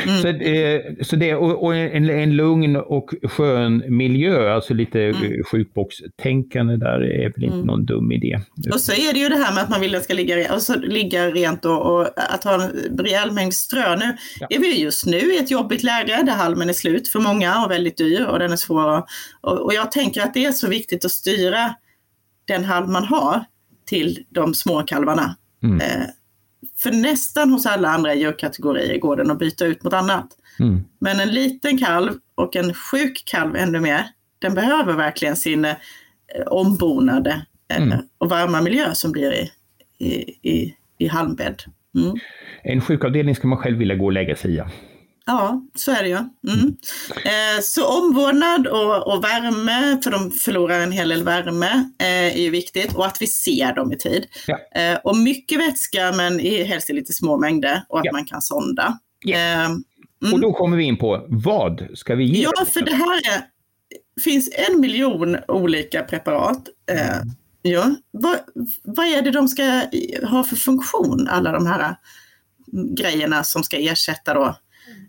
Mm. 0.08 0.22
Så, 0.22 0.28
eh, 0.28 0.82
så 1.02 1.16
det, 1.16 1.36
och, 1.36 1.64
och 1.64 1.76
en, 1.76 2.10
en, 2.10 2.36
lugn 2.36 2.76
och 2.76 3.14
skön 3.24 3.84
miljö, 3.88 4.54
alltså 4.54 4.74
lite 4.74 5.02
mm. 5.02 5.44
sjukboxtänkande 5.52 6.76
där 6.76 7.04
är 7.04 7.34
väl 7.34 7.44
inte 7.44 7.56
mm. 7.56 7.68
någon 7.68 7.86
dum 7.86 8.12
idé. 8.12 8.40
Och 8.74 8.80
så 8.80 8.92
är 8.92 9.14
det 9.14 9.20
ju 9.20 9.30
det 9.30 9.36
här 9.36 9.54
med 9.54 9.64
att 9.64 9.70
man 9.70 9.82
vill 9.82 9.96
att 9.96 10.02
det 10.02 10.04
ska 10.04 10.14
ligga, 10.14 10.54
och 10.54 10.62
så 10.62 10.80
ligga 10.80 11.30
rent 11.30 11.66
och, 11.66 11.73
och 11.78 12.10
att 12.16 12.44
ha 12.44 12.64
en 12.64 12.98
rejäl 12.98 13.32
mängd 13.32 13.54
strö. 13.54 13.96
Nu 13.96 14.18
ja. 14.40 14.48
är 14.50 14.60
vi 14.60 14.82
just 14.82 15.06
nu 15.06 15.34
i 15.34 15.38
ett 15.38 15.52
jobbigt 15.52 15.84
läge 15.84 16.24
där 16.24 16.34
halmen 16.34 16.70
är 16.70 16.74
slut 16.74 17.08
för 17.08 17.20
många 17.20 17.66
och 17.66 17.72
väldigt 17.72 17.98
dyr 17.98 18.24
och 18.24 18.40
den 18.40 18.52
är 18.52 18.56
svår. 18.56 19.04
Och, 19.42 19.60
och 19.60 19.74
jag 19.74 19.92
tänker 19.92 20.22
att 20.22 20.34
det 20.34 20.46
är 20.46 20.52
så 20.52 20.68
viktigt 20.68 21.06
att 21.06 21.12
styra 21.12 21.76
den 22.46 22.66
halm 22.66 22.92
man 22.92 23.06
har 23.06 23.46
till 23.86 24.26
de 24.30 24.54
små 24.54 24.84
kalvarna. 24.84 25.36
Mm. 25.64 25.82
Eh, 25.82 26.08
för 26.78 26.92
nästan 26.92 27.52
hos 27.52 27.66
alla 27.66 27.90
andra 27.90 28.14
djurkategorier 28.14 29.00
går 29.00 29.16
den 29.16 29.32
att 29.32 29.40
byta 29.40 29.66
ut 29.66 29.84
mot 29.84 29.94
annat. 29.94 30.28
Mm. 30.60 30.84
Men 31.00 31.20
en 31.20 31.32
liten 31.32 31.78
kalv 31.78 32.14
och 32.36 32.56
en 32.56 32.74
sjuk 32.74 33.24
kalv 33.26 33.56
ännu 33.56 33.80
mer, 33.80 34.08
den 34.40 34.54
behöver 34.54 34.94
verkligen 34.94 35.36
sin 35.36 35.66
eh, 35.66 35.76
ombonade 36.48 37.46
eh, 37.70 37.82
mm. 37.82 38.00
och 38.18 38.30
varma 38.30 38.62
miljö 38.62 38.96
som 38.96 39.12
blir 39.12 39.34
i, 39.34 39.52
i, 39.98 40.16
i, 40.52 40.76
i 41.04 41.08
halmbädd. 41.08 41.64
Mm. 41.96 42.18
En 42.64 42.82
sjukavdelning 42.82 43.36
ska 43.36 43.48
man 43.48 43.58
själv 43.58 43.78
vilja 43.78 43.96
gå 43.96 44.06
och 44.06 44.12
lägga 44.12 44.36
sig 44.36 44.56
i. 44.56 44.62
Ja, 45.26 45.62
så 45.76 45.92
är 45.92 46.04
det 46.04 46.10
ju. 46.10 46.16
Mm. 46.16 46.76
Eh, 47.26 47.62
så 47.62 47.88
omvårdnad 47.88 48.68
och, 48.68 49.14
och, 49.14 49.24
värme, 49.24 50.02
för 50.04 50.12
de 50.12 50.32
förlorar 50.32 50.80
en 50.80 50.92
hel 50.92 51.10
del 51.10 51.24
värme, 51.24 51.90
eh, 52.00 52.38
är 52.38 52.42
ju 52.42 52.50
viktigt 52.50 52.96
och 52.96 53.06
att 53.06 53.22
vi 53.22 53.28
ser 53.28 53.76
dem 53.76 53.92
i 53.92 53.98
tid. 53.98 54.26
Ja. 54.48 54.60
Eh, 54.76 55.00
och 55.04 55.18
mycket 55.18 55.60
vätska 55.60 56.12
men 56.12 56.40
i, 56.40 56.64
helst 56.64 56.90
i 56.90 56.94
lite 56.94 57.14
små 57.14 57.38
mängder 57.38 57.84
och 57.90 58.00
att 58.00 58.06
ja. 58.06 58.12
man 58.12 58.26
kan 58.26 58.42
sonda. 58.42 58.98
Eh, 59.34 59.66
mm. 59.66 59.84
Och 60.34 60.40
då 60.40 60.54
kommer 60.54 60.78
vi 60.78 60.84
in 60.84 60.98
på 60.98 61.26
vad 61.30 61.88
ska 61.94 62.16
vi 62.16 62.24
ge? 62.24 62.44
Ja, 62.44 62.66
för 62.66 62.82
det 62.82 62.96
här 62.96 63.16
är, 63.16 63.44
finns 64.22 64.50
en 64.70 64.80
miljon 64.80 65.38
olika 65.48 66.04
preparat. 66.04 66.64
Mm. 67.64 67.76
Ja. 67.76 67.96
Vad, 68.12 68.40
vad 68.84 69.06
är 69.06 69.22
det 69.22 69.32
de 69.32 69.48
ska 69.48 69.64
ha 70.30 70.44
för 70.44 70.56
funktion, 70.56 71.28
alla 71.30 71.52
de 71.52 71.68
här 71.68 71.96
grejerna 72.96 73.44
som 73.44 73.64
ska 73.64 73.78
ersätta 73.78 74.34
då 74.34 74.56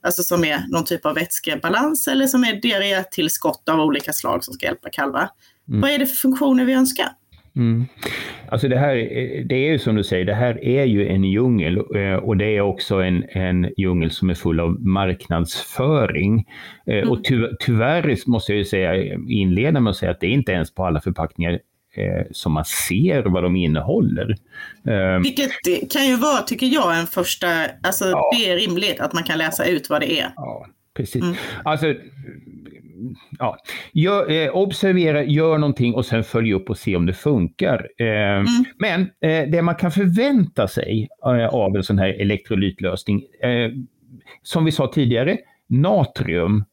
alltså 0.02 0.22
som 0.22 0.44
är 0.44 0.58
någon 0.68 0.84
typ 0.84 1.06
av 1.06 1.14
vätskebalans 1.14 2.08
eller 2.08 2.26
som 2.26 2.44
är 2.44 2.60
diarrétillskott 2.60 3.68
av 3.68 3.80
olika 3.80 4.12
slag 4.12 4.44
som 4.44 4.54
ska 4.54 4.66
hjälpa 4.66 4.90
kalvar. 4.90 5.28
Mm. 5.68 5.80
Vad 5.80 5.90
är 5.90 5.98
det 5.98 6.06
för 6.06 6.16
funktioner 6.16 6.64
vi 6.64 6.72
önskar? 6.72 7.06
Mm. 7.56 7.84
Alltså 8.48 8.68
det 8.68 8.78
här, 8.78 8.94
det 9.48 9.54
är 9.54 9.72
ju 9.72 9.78
som 9.78 9.94
du 9.94 10.04
säger, 10.04 10.24
det 10.24 10.34
här 10.34 10.64
är 10.64 10.84
ju 10.84 11.08
en 11.08 11.24
djungel 11.24 11.76
eh, 11.76 12.14
och 12.14 12.36
det 12.36 12.56
är 12.56 12.60
också 12.60 12.94
en, 12.94 13.24
en 13.28 13.70
djungel 13.76 14.10
som 14.10 14.30
är 14.30 14.34
full 14.34 14.60
av 14.60 14.80
marknadsföring. 14.80 16.44
Eh, 16.86 16.96
mm. 16.96 17.10
Och 17.10 17.24
ty, 17.24 17.42
tyvärr 17.60 18.30
måste 18.30 18.52
jag 18.52 18.58
ju 18.58 18.64
säga, 18.64 19.14
inleda 19.28 19.80
med 19.80 19.90
att 19.90 19.96
säga 19.96 20.10
att 20.10 20.20
det 20.20 20.26
är 20.26 20.30
inte 20.30 20.52
ens 20.52 20.74
på 20.74 20.86
alla 20.86 21.00
förpackningar 21.00 21.58
som 22.30 22.52
man 22.52 22.64
ser 22.64 23.22
vad 23.22 23.42
de 23.42 23.56
innehåller. 23.56 24.36
Eh, 24.88 25.22
Vilket 25.22 25.50
kan 25.92 26.06
ju 26.06 26.16
vara, 26.16 26.42
tycker 26.42 26.66
jag, 26.66 26.98
en 26.98 27.06
första, 27.06 27.46
alltså 27.82 28.04
ja. 28.04 28.30
det 28.38 28.50
är 28.50 28.56
rimligt 28.56 29.00
att 29.00 29.12
man 29.12 29.22
kan 29.22 29.38
läsa 29.38 29.66
ut 29.66 29.90
vad 29.90 30.00
det 30.00 30.20
är. 30.20 30.32
Ja, 30.36 30.66
precis. 30.96 31.22
Mm. 31.22 31.34
Alltså, 31.64 31.94
ja, 33.38 33.56
gör, 33.92 34.30
eh, 34.30 34.56
observera, 34.56 35.24
gör 35.24 35.58
någonting 35.58 35.94
och 35.94 36.06
sen 36.06 36.24
följ 36.24 36.52
upp 36.54 36.70
och 36.70 36.78
se 36.78 36.96
om 36.96 37.06
det 37.06 37.12
funkar. 37.12 37.88
Eh, 37.98 38.06
mm. 38.06 38.46
Men 38.78 39.00
eh, 39.00 39.50
det 39.50 39.62
man 39.62 39.74
kan 39.74 39.90
förvänta 39.90 40.68
sig 40.68 41.08
eh, 41.24 41.46
av 41.46 41.76
en 41.76 41.82
sån 41.82 41.98
här 41.98 42.20
elektrolytlösning, 42.20 43.22
eh, 43.42 43.70
som 44.42 44.64
vi 44.64 44.72
sa 44.72 44.92
tidigare, 44.94 45.38
natrium 45.68 46.64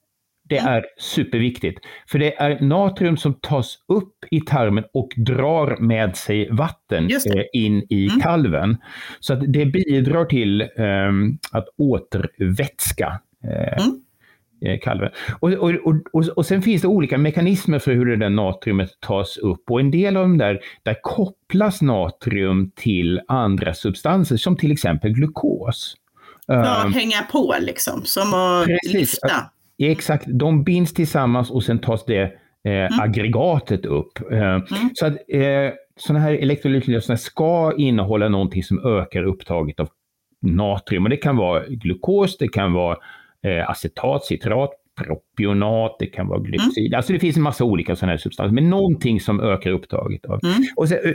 det 0.51 0.57
är 0.57 0.85
superviktigt. 0.97 1.79
För 2.07 2.19
det 2.19 2.41
är 2.41 2.59
natrium 2.61 3.17
som 3.17 3.33
tas 3.33 3.77
upp 3.87 4.15
i 4.31 4.41
tarmen 4.41 4.83
och 4.93 5.09
drar 5.15 5.77
med 5.79 6.15
sig 6.15 6.49
vatten 6.51 7.09
eh, 7.11 7.43
in 7.53 7.85
i 7.89 8.07
mm. 8.07 8.19
kalven. 8.21 8.77
Så 9.19 9.33
att 9.33 9.53
det 9.53 9.65
bidrar 9.65 10.25
till 10.25 10.61
um, 10.61 11.37
att 11.51 11.65
återvätska 11.77 13.19
eh, 13.43 13.85
mm. 13.85 14.01
Eh, 14.65 14.79
kalven. 14.79 15.09
Och, 15.39 15.51
och, 15.51 15.71
och, 16.13 16.27
och, 16.27 16.45
sen 16.45 16.61
finns 16.61 16.81
det 16.81 16.87
olika 16.87 17.17
mekanismer 17.17 17.79
för 17.79 17.93
hur 17.93 18.05
det 18.05 18.15
där 18.15 18.29
natriumet 18.29 18.89
tas 18.99 19.37
upp 19.37 19.71
och 19.71 19.79
en 19.79 19.91
del 19.91 20.17
av 20.17 20.23
dem 20.23 20.37
där, 20.37 20.59
där 20.83 20.97
kopplas 21.01 21.81
natrium 21.81 22.71
till 22.75 23.21
andra 23.27 23.73
substanser 23.73 24.37
som 24.37 24.57
till 24.57 24.71
exempel 24.71 25.11
glukos. 25.11 25.95
Ja, 26.47 26.83
um, 26.85 26.93
hänga 26.93 27.21
på 27.31 27.55
liksom, 27.59 28.01
som 28.05 28.33
att 28.33 28.93
lyfta. 28.93 29.51
Exakt, 29.89 30.25
de 30.27 30.63
binds 30.63 30.93
tillsammans 30.93 31.51
och 31.51 31.63
sen 31.63 31.79
tas 31.79 32.05
det 32.05 32.21
eh, 32.21 32.71
mm. 32.71 32.99
aggregatet 32.99 33.85
upp. 33.85 34.31
Eh, 34.31 34.53
mm. 34.53 34.61
Så 34.93 35.05
att 35.05 35.13
eh, 35.13 35.73
sådana 35.95 36.25
här 36.25 36.33
elektrolytlösningar 36.33 37.17
ska 37.17 37.73
innehålla 37.77 38.29
någonting 38.29 38.63
som 38.63 38.85
ökar 38.85 39.23
upptaget 39.23 39.79
av 39.79 39.89
natrium. 40.41 41.03
Och 41.03 41.09
det 41.09 41.17
kan 41.17 41.37
vara 41.37 41.63
glukos, 41.67 42.37
det 42.37 42.47
kan 42.47 42.73
vara 42.73 42.97
eh, 43.43 43.69
acetat, 43.69 44.25
citrat, 44.25 44.69
propionat, 45.05 45.95
det 45.99 46.05
kan 46.05 46.27
vara 46.27 46.39
glycid. 46.39 46.87
Mm. 46.87 46.97
Alltså 46.97 47.13
det 47.13 47.19
finns 47.19 47.37
en 47.37 47.43
massa 47.43 47.63
olika 47.63 47.95
sådana 47.95 48.11
här 48.11 48.17
substanser, 48.17 48.53
men 48.53 48.69
någonting 48.69 49.19
som 49.19 49.41
ökar 49.41 49.71
upptaget 49.71 50.25
av. 50.25 50.39
Mm. 50.43 50.63
Och, 50.75 50.89
sen, 50.89 50.97
eh, 51.05 51.13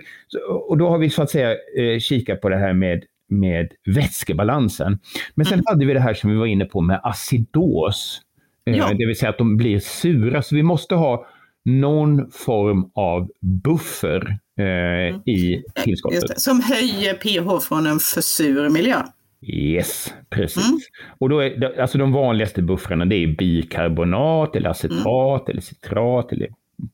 och 0.69 0.79
då 0.79 0.89
har 0.89 0.99
vi 0.99 1.11
så 1.11 1.23
att 1.23 1.31
säga 1.31 1.51
eh, 1.51 1.99
kikat 1.99 2.41
på 2.41 2.49
det 2.49 2.57
här 2.57 2.73
med 2.73 3.05
med 3.29 3.73
vätskebalansen. 3.87 4.99
Men 5.35 5.47
sen 5.47 5.55
mm. 5.55 5.65
hade 5.67 5.87
vi 5.87 5.95
det 5.95 6.01
här 6.01 6.15
som 6.15 6.31
vi 6.31 6.37
var 6.37 6.47
inne 6.47 6.65
på 6.65 6.81
med 6.81 7.01
acidos. 7.03 8.21
Eh, 8.67 8.77
ja. 8.77 8.95
Det 8.99 9.07
vill 9.07 9.19
säga 9.19 9.31
att 9.31 9.39
de 9.39 9.57
blir 9.57 9.79
sura. 9.79 10.43
Så 10.43 10.55
vi 10.55 10.63
måste 10.63 10.95
ha 10.95 11.27
någon 11.65 12.31
form 12.31 12.91
av 12.95 13.29
buffer 13.65 14.39
eh, 14.59 15.15
mm. 15.15 15.21
i 15.21 15.63
tillskottet. 15.85 16.41
Som 16.41 16.63
höjer 16.63 17.15
pH 17.15 17.67
från 17.69 17.87
en 17.87 17.99
för 17.99 18.21
sur 18.21 18.69
miljö. 18.69 19.03
Yes, 19.43 20.15
precis. 20.31 20.69
Mm. 20.69 20.81
Och 21.19 21.29
då 21.29 21.41
är, 21.41 21.81
alltså 21.81 21.99
de 21.99 22.13
vanligaste 22.13 22.63
buffrarna 22.63 23.05
det 23.05 23.17
är 23.17 23.27
bikarbonat, 23.27 24.57
eller 24.57 24.71
acetat, 24.71 25.41
mm. 25.41 25.51
eller 25.51 25.61
citrat, 25.61 26.33
eller 26.33 26.49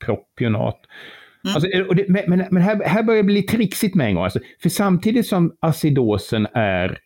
propionat. 0.05 0.81
Mm. 1.45 1.55
Alltså, 1.55 1.95
det, 1.95 2.27
men 2.29 2.45
men 2.51 2.63
här, 2.63 2.85
här 2.85 3.03
börjar 3.03 3.23
det 3.23 3.27
bli 3.27 3.43
trixigt 3.43 3.95
med 3.95 4.07
en 4.07 4.15
gång. 4.15 4.25
Alltså, 4.25 4.41
för 4.63 4.69
samtidigt 4.69 5.27
som 5.27 5.57
acidosen 5.61 6.47
är 6.55 6.99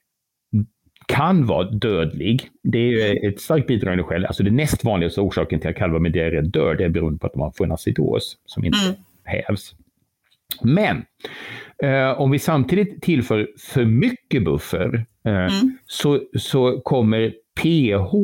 kan 1.06 1.46
vara 1.46 1.70
dödlig. 1.70 2.50
Det 2.62 2.78
är 2.78 3.10
mm. 3.10 3.28
ett 3.28 3.40
starkt 3.40 3.66
bidragande 3.66 4.04
skäl. 4.04 4.26
Alltså 4.26 4.42
det 4.42 4.50
näst 4.50 4.84
vanligaste 4.84 5.20
orsaken 5.20 5.60
till 5.60 5.70
att 5.70 5.76
kalvar 5.76 5.98
med 5.98 6.12
diarré 6.12 6.40
dör, 6.40 6.74
det 6.74 6.84
är 6.84 6.88
beroende 6.88 7.18
på 7.18 7.26
att 7.26 7.32
de 7.32 7.52
får 7.52 7.64
en 7.64 7.72
acidos 7.72 8.38
som 8.44 8.64
inte 8.64 8.78
mm. 8.84 8.96
hävs. 9.24 9.74
Men 10.62 11.04
eh, 11.82 12.20
om 12.20 12.30
vi 12.30 12.38
samtidigt 12.38 13.02
tillför 13.02 13.48
för 13.58 13.84
mycket 13.84 14.44
buffer 14.44 15.06
eh, 15.24 15.32
mm. 15.32 15.78
så, 15.86 16.20
så 16.38 16.80
kommer 16.80 17.32
pH 17.60 18.14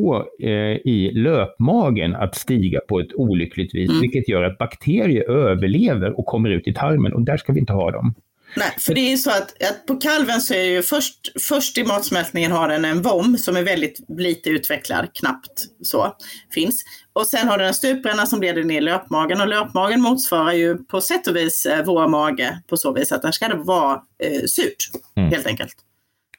eh, 0.47 0.77
i 0.85 1.11
löpmagen 1.13 2.15
att 2.15 2.35
stiga 2.35 2.79
på 2.87 2.99
ett 2.99 3.13
olyckligt 3.15 3.75
vis, 3.75 3.89
mm. 3.89 4.01
vilket 4.01 4.29
gör 4.29 4.43
att 4.43 4.57
bakterier 4.57 5.29
överlever 5.29 6.19
och 6.19 6.25
kommer 6.25 6.49
ut 6.49 6.67
i 6.67 6.73
tarmen 6.73 7.13
och 7.13 7.21
där 7.21 7.37
ska 7.37 7.53
vi 7.53 7.59
inte 7.59 7.73
ha 7.73 7.91
dem. 7.91 8.13
Nej, 8.55 8.75
för 8.79 8.93
det 8.93 9.01
är 9.01 9.09
ju 9.09 9.17
så 9.17 9.29
att, 9.29 9.63
att, 9.63 9.85
på 9.85 9.95
kalven 9.95 10.41
så 10.41 10.53
är 10.53 10.63
ju 10.63 10.83
först, 10.83 11.41
först 11.41 11.77
i 11.77 11.83
matsmältningen 11.83 12.51
har 12.51 12.67
den 12.67 12.85
en 12.85 13.01
vom 13.01 13.37
som 13.37 13.55
är 13.55 13.63
väldigt 13.63 13.99
lite 14.17 14.49
utvecklad, 14.49 15.07
knappt 15.13 15.65
så, 15.81 16.15
finns. 16.53 16.83
Och 17.13 17.27
sen 17.27 17.47
har 17.47 17.57
den 17.57 17.67
en 17.67 17.73
stupränna 17.73 18.25
som 18.25 18.41
leder 18.41 18.63
ner 18.63 18.77
i 18.77 18.81
löpmagen 18.81 19.41
och 19.41 19.47
löpmagen 19.47 20.01
motsvarar 20.01 20.53
ju 20.53 20.77
på 20.77 21.01
sätt 21.01 21.27
och 21.27 21.35
vis 21.35 21.65
eh, 21.65 21.85
vår 21.85 22.07
mage 22.07 22.61
på 22.67 22.77
så 22.77 22.93
vis 22.93 23.11
att 23.11 23.21
där 23.21 23.31
ska 23.31 23.47
det 23.47 23.55
vara 23.55 24.01
eh, 24.23 24.41
surt, 24.47 24.89
mm. 25.17 25.29
helt 25.29 25.47
enkelt. 25.47 25.75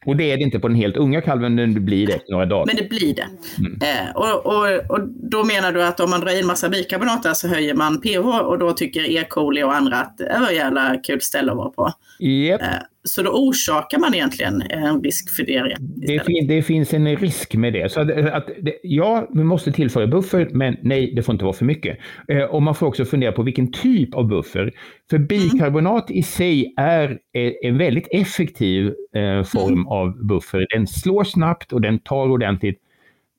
Och 0.06 0.16
det 0.16 0.32
är 0.32 0.36
det 0.36 0.42
inte 0.42 0.58
på 0.58 0.68
den 0.68 0.76
helt 0.76 0.96
unga 0.96 1.20
kalven, 1.20 1.56
det 1.56 1.80
blir 1.80 2.06
det 2.06 2.12
efter 2.12 2.32
några 2.32 2.46
dagar. 2.46 2.66
Men 2.66 2.76
det 2.76 2.88
blir 2.88 3.14
det. 3.14 3.26
Mm. 3.58 3.78
Eh, 3.82 4.16
och, 4.16 4.46
och, 4.46 4.90
och 4.90 5.08
då 5.08 5.44
menar 5.44 5.72
du 5.72 5.84
att 5.84 6.00
om 6.00 6.10
man 6.10 6.20
drar 6.20 6.38
in 6.38 6.46
massa 6.46 6.68
bikarbonat 6.68 7.36
så 7.36 7.48
höjer 7.48 7.74
man 7.74 8.00
pH 8.00 8.26
och 8.26 8.58
då 8.58 8.72
tycker 8.72 9.10
E. 9.10 9.24
coli 9.28 9.62
och 9.62 9.74
andra 9.74 9.96
att 9.96 10.18
det 10.18 10.36
var 10.40 10.46
ett 10.46 10.56
jävla 10.56 10.96
kul 10.96 11.20
ställe 11.20 11.50
att 11.52 11.56
vara 11.56 11.70
på. 11.70 11.92
Yep. 12.20 12.62
Eh, 12.62 12.68
så 13.08 13.22
då 13.22 13.30
orsakar 13.30 13.98
man 13.98 14.14
egentligen 14.14 14.62
en 14.70 15.02
risk 15.02 15.36
för 15.36 15.42
det. 15.42 15.76
Det, 15.80 16.26
fin 16.26 16.46
det, 16.46 16.62
finns 16.62 16.94
en 16.94 17.16
risk 17.16 17.54
med 17.54 17.72
det. 17.72 17.92
Så 17.92 18.00
att, 18.00 18.10
att 18.10 18.46
det, 18.62 18.74
ja, 18.82 19.28
vi 19.34 19.44
måste 19.44 19.72
tillföra 19.72 20.06
buffer, 20.06 20.48
men 20.52 20.76
nej, 20.82 21.12
det 21.16 21.22
får 21.22 21.32
inte 21.32 21.44
vara 21.44 21.54
för 21.54 21.64
mycket. 21.64 21.98
Eh, 22.28 22.42
och 22.42 22.62
man 22.62 22.74
får 22.74 22.86
också 22.86 23.04
fundera 23.04 23.32
på 23.32 23.42
vilken 23.42 23.72
typ 23.72 24.14
av 24.14 24.28
buffer. 24.28 24.72
För 25.10 25.16
mm. 25.16 25.26
bikarbonat 25.26 26.10
mm. 26.10 26.18
i 26.18 26.22
sig 26.22 26.74
är 26.76 27.18
en 27.62 27.78
väldigt 27.78 28.08
effektiv 28.10 28.86
eh, 29.14 29.42
form 29.42 29.72
mm. 29.72 29.86
av 29.86 30.26
buffer. 30.26 30.66
Den 30.74 30.86
slår 30.86 31.24
snabbt 31.24 31.72
och 31.72 31.80
den 31.80 31.98
tar 31.98 32.30
ordentligt. 32.30 32.78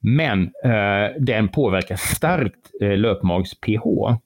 Men 0.02 0.42
eh, 0.44 1.22
den 1.22 1.48
påverkar 1.48 1.96
starkt 1.96 2.72
eh, 2.82 2.98
löpmags-pH. 2.98 4.18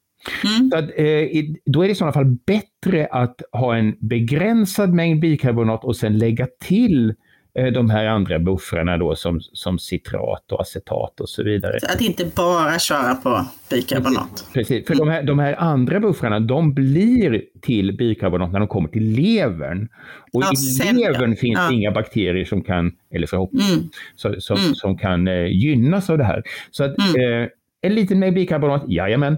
Mm. 0.43 0.69
Så 0.69 0.77
att, 0.77 0.83
eh, 0.83 1.45
då 1.65 1.81
är 1.81 1.87
det 1.87 1.91
i 1.91 1.95
sådana 1.95 2.13
fall 2.13 2.37
bättre 2.45 3.07
att 3.11 3.41
ha 3.51 3.75
en 3.75 3.95
begränsad 3.99 4.93
mängd 4.93 5.19
bikarbonat 5.19 5.83
och 5.83 5.95
sen 5.95 6.17
lägga 6.17 6.47
till 6.61 7.13
eh, 7.57 7.65
de 7.65 7.89
här 7.89 8.05
andra 8.05 8.39
buffrarna 8.39 8.97
då 8.97 9.15
som, 9.15 9.41
som 9.41 9.79
citrat 9.79 10.51
och 10.51 10.61
acetat 10.61 11.19
och 11.19 11.29
så 11.29 11.43
vidare. 11.43 11.79
Så 11.79 11.85
att 11.85 12.01
inte 12.01 12.25
bara 12.35 12.79
köra 12.79 13.15
på 13.15 13.45
bikarbonat. 13.69 14.47
Precis, 14.53 14.87
för 14.87 14.95
de 14.95 15.07
här, 15.07 15.23
de 15.23 15.39
här 15.39 15.55
andra 15.59 15.99
buffrarna 15.99 16.39
de 16.39 16.73
blir 16.73 17.43
till 17.61 17.97
bikarbonat 17.97 18.51
när 18.51 18.59
de 18.59 18.67
kommer 18.67 18.89
till 18.89 19.03
levern. 19.03 19.87
Och 20.33 20.43
ja, 20.43 20.51
i 20.89 20.93
levern 20.93 21.29
ja. 21.29 21.35
finns 21.35 21.59
ja. 21.59 21.73
inga 21.73 21.91
bakterier 21.91 22.45
som 22.45 22.61
kan, 22.61 22.91
eller 23.13 23.27
förhoppningsvis, 23.27 23.77
mm. 23.77 23.89
så, 24.15 24.35
som, 24.39 24.57
mm. 24.57 24.75
som 24.75 24.97
kan 24.97 25.27
eh, 25.27 25.45
gynnas 25.45 26.09
av 26.09 26.17
det 26.17 26.23
här. 26.23 26.43
Så 26.71 26.83
att 26.83 26.95
mm. 26.97 27.43
eh, 27.43 27.49
en 27.81 27.95
liten 27.95 28.19
mängd 28.19 28.35
bikarbonat, 28.35 28.83
jajamän, 28.87 29.37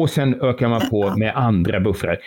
och 0.00 0.10
sen 0.10 0.40
ökar 0.40 0.68
man 0.68 0.80
på 0.90 1.16
med 1.16 1.32
andra 1.36 1.80
buffrar 1.80 2.18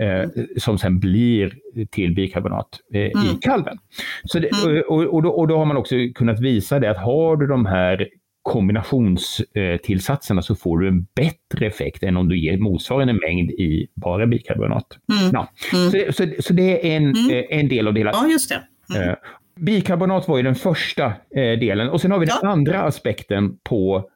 eh, 0.00 0.28
som 0.56 0.78
sen 0.78 0.98
blir 0.98 1.54
till 1.90 2.14
bikarbonat 2.14 2.68
eh, 2.94 3.00
mm. 3.00 3.26
i 3.26 3.38
kalven. 3.40 3.78
Så 4.24 4.38
det, 4.38 4.50
mm. 4.64 4.82
och, 4.88 5.02
och, 5.02 5.22
då, 5.22 5.30
och, 5.30 5.48
då, 5.48 5.58
har 5.58 5.64
man 5.64 5.76
också 5.76 5.94
kunnat 6.14 6.40
visa 6.40 6.78
det 6.78 6.90
att 6.90 6.98
har 6.98 7.36
du 7.36 7.46
de 7.46 7.66
här 7.66 8.08
kombinationstillsatserna 8.42 10.42
så 10.42 10.54
får 10.54 10.78
du 10.78 10.88
en 10.88 11.06
bättre 11.14 11.66
effekt 11.66 12.02
än 12.02 12.16
om 12.16 12.28
du 12.28 12.38
ger 12.38 12.58
motsvarande 12.58 13.12
mängd 13.12 13.50
i 13.50 13.86
bara 13.94 14.26
bikarbonat. 14.26 14.86
Mm. 15.20 15.30
Ja. 15.32 15.48
Mm. 15.74 15.90
Så, 15.90 16.12
så, 16.12 16.26
så, 16.42 16.52
det 16.52 16.92
är 16.92 16.96
en, 16.96 17.04
mm. 17.04 17.30
eh, 17.30 17.44
en 17.58 17.68
del 17.68 17.88
av 17.88 17.94
det 17.94 18.00
hela. 18.00 18.10
Ja, 18.14 18.26
just 18.26 18.48
det. 18.48 18.62
Mm. 18.94 19.08
Eh, 19.08 19.14
bikarbonat 19.56 20.28
var 20.28 20.36
ju 20.36 20.42
den 20.42 20.54
första 20.54 21.06
eh, 21.06 21.58
delen 21.58 21.88
och 21.88 22.00
sen 22.00 22.10
har 22.10 22.18
vi 22.18 22.26
ja. 22.26 22.38
den 22.42 22.50
andra 22.50 22.82
aspekten 22.82 23.58
på 23.62 24.10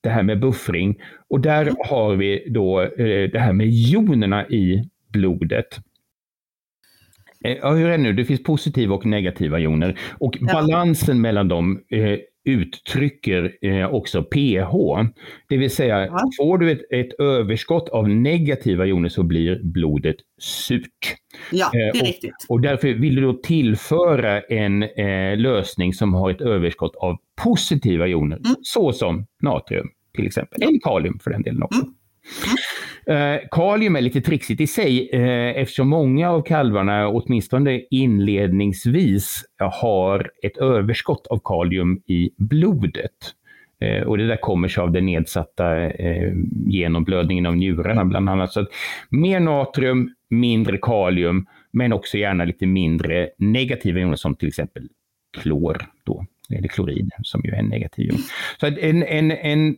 det 0.00 0.08
här 0.08 0.22
med 0.22 0.40
buffring. 0.40 0.96
Och 1.30 1.40
där 1.40 1.62
mm. 1.62 1.76
har 1.88 2.16
vi 2.16 2.50
då 2.50 2.80
eh, 2.82 3.30
det 3.32 3.38
här 3.38 3.52
med 3.52 3.68
jonerna 3.70 4.48
i 4.48 4.90
blodet. 5.12 5.78
Eh, 7.44 7.56
ja, 7.56 7.70
hur 7.70 7.86
är 7.86 7.90
det 7.90 7.98
nu? 7.98 8.12
Det 8.12 8.24
finns 8.24 8.42
positiva 8.42 8.94
och 8.94 9.06
negativa 9.06 9.58
joner 9.58 9.98
och 10.20 10.36
ja. 10.40 10.52
balansen 10.52 11.20
mellan 11.20 11.48
dem 11.48 11.80
eh, 11.90 12.18
uttrycker 12.44 13.52
eh, 13.62 13.94
också 13.94 14.22
pH. 14.22 14.74
Det 15.48 15.56
vill 15.56 15.70
säga, 15.70 16.06
ja. 16.06 16.30
får 16.38 16.58
du 16.58 16.70
ett, 16.70 16.82
ett, 16.90 17.20
överskott 17.20 17.88
av 17.88 18.08
negativa 18.08 18.86
joner 18.86 19.08
så 19.08 19.22
blir 19.22 19.60
blodet 19.62 20.16
surt. 20.38 21.16
Ja, 21.52 21.70
det 21.72 21.78
är 21.78 21.86
eh, 21.86 22.00
och, 22.00 22.06
riktigt. 22.06 22.46
Och 22.48 22.60
därför 22.60 22.88
vill 22.88 23.14
du 23.14 23.22
då 23.22 23.32
tillföra 23.32 24.40
en 24.40 24.80
lösning 25.42 25.92
som 25.92 26.14
har 26.14 26.30
ett 26.30 26.40
överskott 26.40 26.96
av 26.96 27.16
positiva 27.44 28.06
joner, 28.06 28.36
mm. 28.36 28.56
såsom 28.62 29.26
natrium 29.42 29.88
till 30.14 30.26
exempel. 30.26 30.62
Eller 30.62 30.80
kalium 30.80 31.18
för 31.18 31.30
den 31.30 31.42
delen 31.42 31.62
också. 31.62 31.80
Mm. 31.80 31.94
Uh, 33.10 33.40
kalium 33.50 33.96
är 33.96 34.00
lite 34.00 34.20
trixigt 34.20 34.60
i 34.60 34.66
sig 34.66 35.10
uh, 35.14 35.60
eftersom 35.60 35.88
många 35.88 36.30
av 36.30 36.42
kalvarna, 36.42 37.08
åtminstone 37.08 37.80
inledningsvis, 37.90 39.44
har 39.58 40.30
ett 40.42 40.56
överskott 40.56 41.26
av 41.26 41.40
kalium 41.44 42.02
i 42.06 42.30
blodet. 42.36 43.34
Uh, 43.84 44.02
och 44.02 44.18
det 44.18 44.26
där 44.26 44.36
kommer 44.36 44.68
sig 44.68 44.82
av 44.82 44.92
den 44.92 45.06
nedsatta 45.06 45.92
genomblödningen 46.66 47.46
av 47.46 47.56
njurarna 47.56 48.04
bland 48.04 48.28
annat. 48.28 48.52
Så 48.52 48.66
mer 49.10 49.40
natrium, 49.40 50.10
mindre 50.30 50.78
kalium, 50.78 51.46
men 51.72 51.92
också 51.92 52.18
gärna 52.18 52.44
lite 52.44 52.66
mindre 52.66 53.30
negativa 53.38 54.00
joner 54.00 54.16
som 54.16 54.34
till 54.34 54.48
exempel 54.48 54.88
klor. 55.42 55.86
Då, 56.04 56.26
eller 56.54 56.68
klorid 56.68 57.10
som 57.22 57.40
ju 57.44 57.50
är 57.50 57.58
en 57.58 57.68
negativ 57.68 58.06
jon. 58.06 58.18
Så 58.60 58.66
en, 58.66 59.02
en, 59.02 59.30
en 59.30 59.76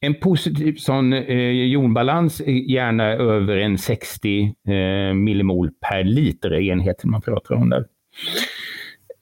en 0.00 0.14
positiv 0.14 0.76
sån 0.76 1.12
eh, 1.12 1.50
jonbalans, 1.50 2.40
gärna 2.46 3.04
över 3.04 3.56
en 3.56 3.78
60 3.78 4.42
eh, 4.42 5.14
millimol 5.14 5.70
per 5.88 6.04
liter 6.04 6.60
enheten 6.60 7.10
man 7.10 7.22
pratar 7.22 7.54
om 7.54 7.70
där. 7.70 7.84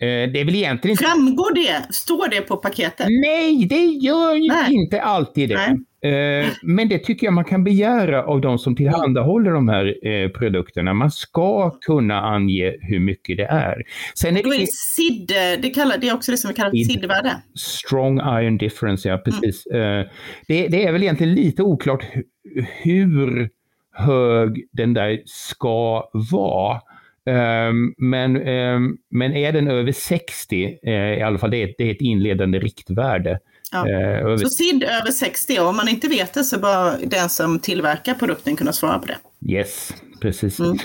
Eh, 0.00 0.30
det 0.32 0.40
är 0.40 0.44
väl 0.44 0.54
egentligen 0.54 0.92
inte... 0.92 1.04
Framgår 1.04 1.54
det? 1.54 1.94
Står 1.94 2.28
det 2.28 2.40
på 2.40 2.56
paketet? 2.56 3.06
Nej, 3.08 3.66
det 3.66 3.84
gör 3.84 4.34
ju 4.34 4.48
Nej. 4.48 4.74
inte 4.74 5.02
alltid 5.02 5.48
det. 5.48 5.54
Nej. 5.54 5.76
Eh, 6.04 6.48
men 6.62 6.88
det 6.88 6.98
tycker 6.98 7.26
jag 7.26 7.34
man 7.34 7.44
kan 7.44 7.64
begära 7.64 8.24
av 8.24 8.40
de 8.40 8.58
som 8.58 8.76
tillhandahåller 8.76 9.50
de 9.50 9.68
här 9.68 10.06
eh, 10.08 10.28
produkterna. 10.28 10.94
Man 10.94 11.10
ska 11.10 11.70
kunna 11.70 12.20
ange 12.20 12.76
hur 12.80 13.00
mycket 13.00 13.36
det 13.36 13.44
är. 13.44 13.82
Sen 14.14 14.36
är 14.36 14.42
det 14.42 14.66
SID, 14.72 15.32
det, 15.62 15.70
kallar, 15.70 15.98
det 15.98 16.08
är 16.08 16.14
också 16.14 16.30
det 16.30 16.36
som 16.36 16.48
vi 16.48 16.54
kallar 16.54 16.70
för 16.70 16.76
SID-värde. 16.76 17.42
Strong 17.54 18.18
Iron 18.18 18.58
Difference, 18.58 19.08
ja 19.08 19.18
precis. 19.18 19.66
Mm. 19.66 20.06
Det, 20.48 20.68
det, 20.68 20.86
är 20.86 20.92
väl 20.92 21.02
egentligen 21.02 21.34
lite 21.34 21.62
oklart 21.62 22.04
hur 22.82 23.50
hög 23.92 24.68
den 24.72 24.94
där 24.94 25.22
ska 25.24 26.10
vara. 26.32 26.80
Um, 27.26 27.94
men, 27.98 28.48
um, 28.48 28.98
men 29.10 29.32
är 29.32 29.52
den 29.52 29.68
över 29.68 29.92
60, 29.92 30.78
uh, 30.86 30.92
i 30.92 31.22
alla 31.22 31.38
fall 31.38 31.50
det 31.50 31.62
är, 31.62 31.74
det 31.78 31.84
är 31.84 31.90
ett 31.90 32.00
inledande 32.00 32.58
riktvärde, 32.58 33.38
Ja. 33.74 33.88
Eh, 33.88 34.36
så 34.36 34.48
SID 34.48 34.82
över 34.82 35.10
60, 35.10 35.58
om 35.58 35.76
man 35.76 35.88
inte 35.88 36.08
vet 36.08 36.34
det 36.34 36.44
så 36.44 36.58
bör 36.58 36.98
den 37.02 37.28
som 37.28 37.58
tillverkar 37.58 38.14
produkten 38.14 38.56
kunna 38.56 38.72
svara 38.72 38.98
på 38.98 39.06
det. 39.06 39.18
Yes, 39.52 39.92
precis. 40.24 40.60
Mm. 40.60 40.76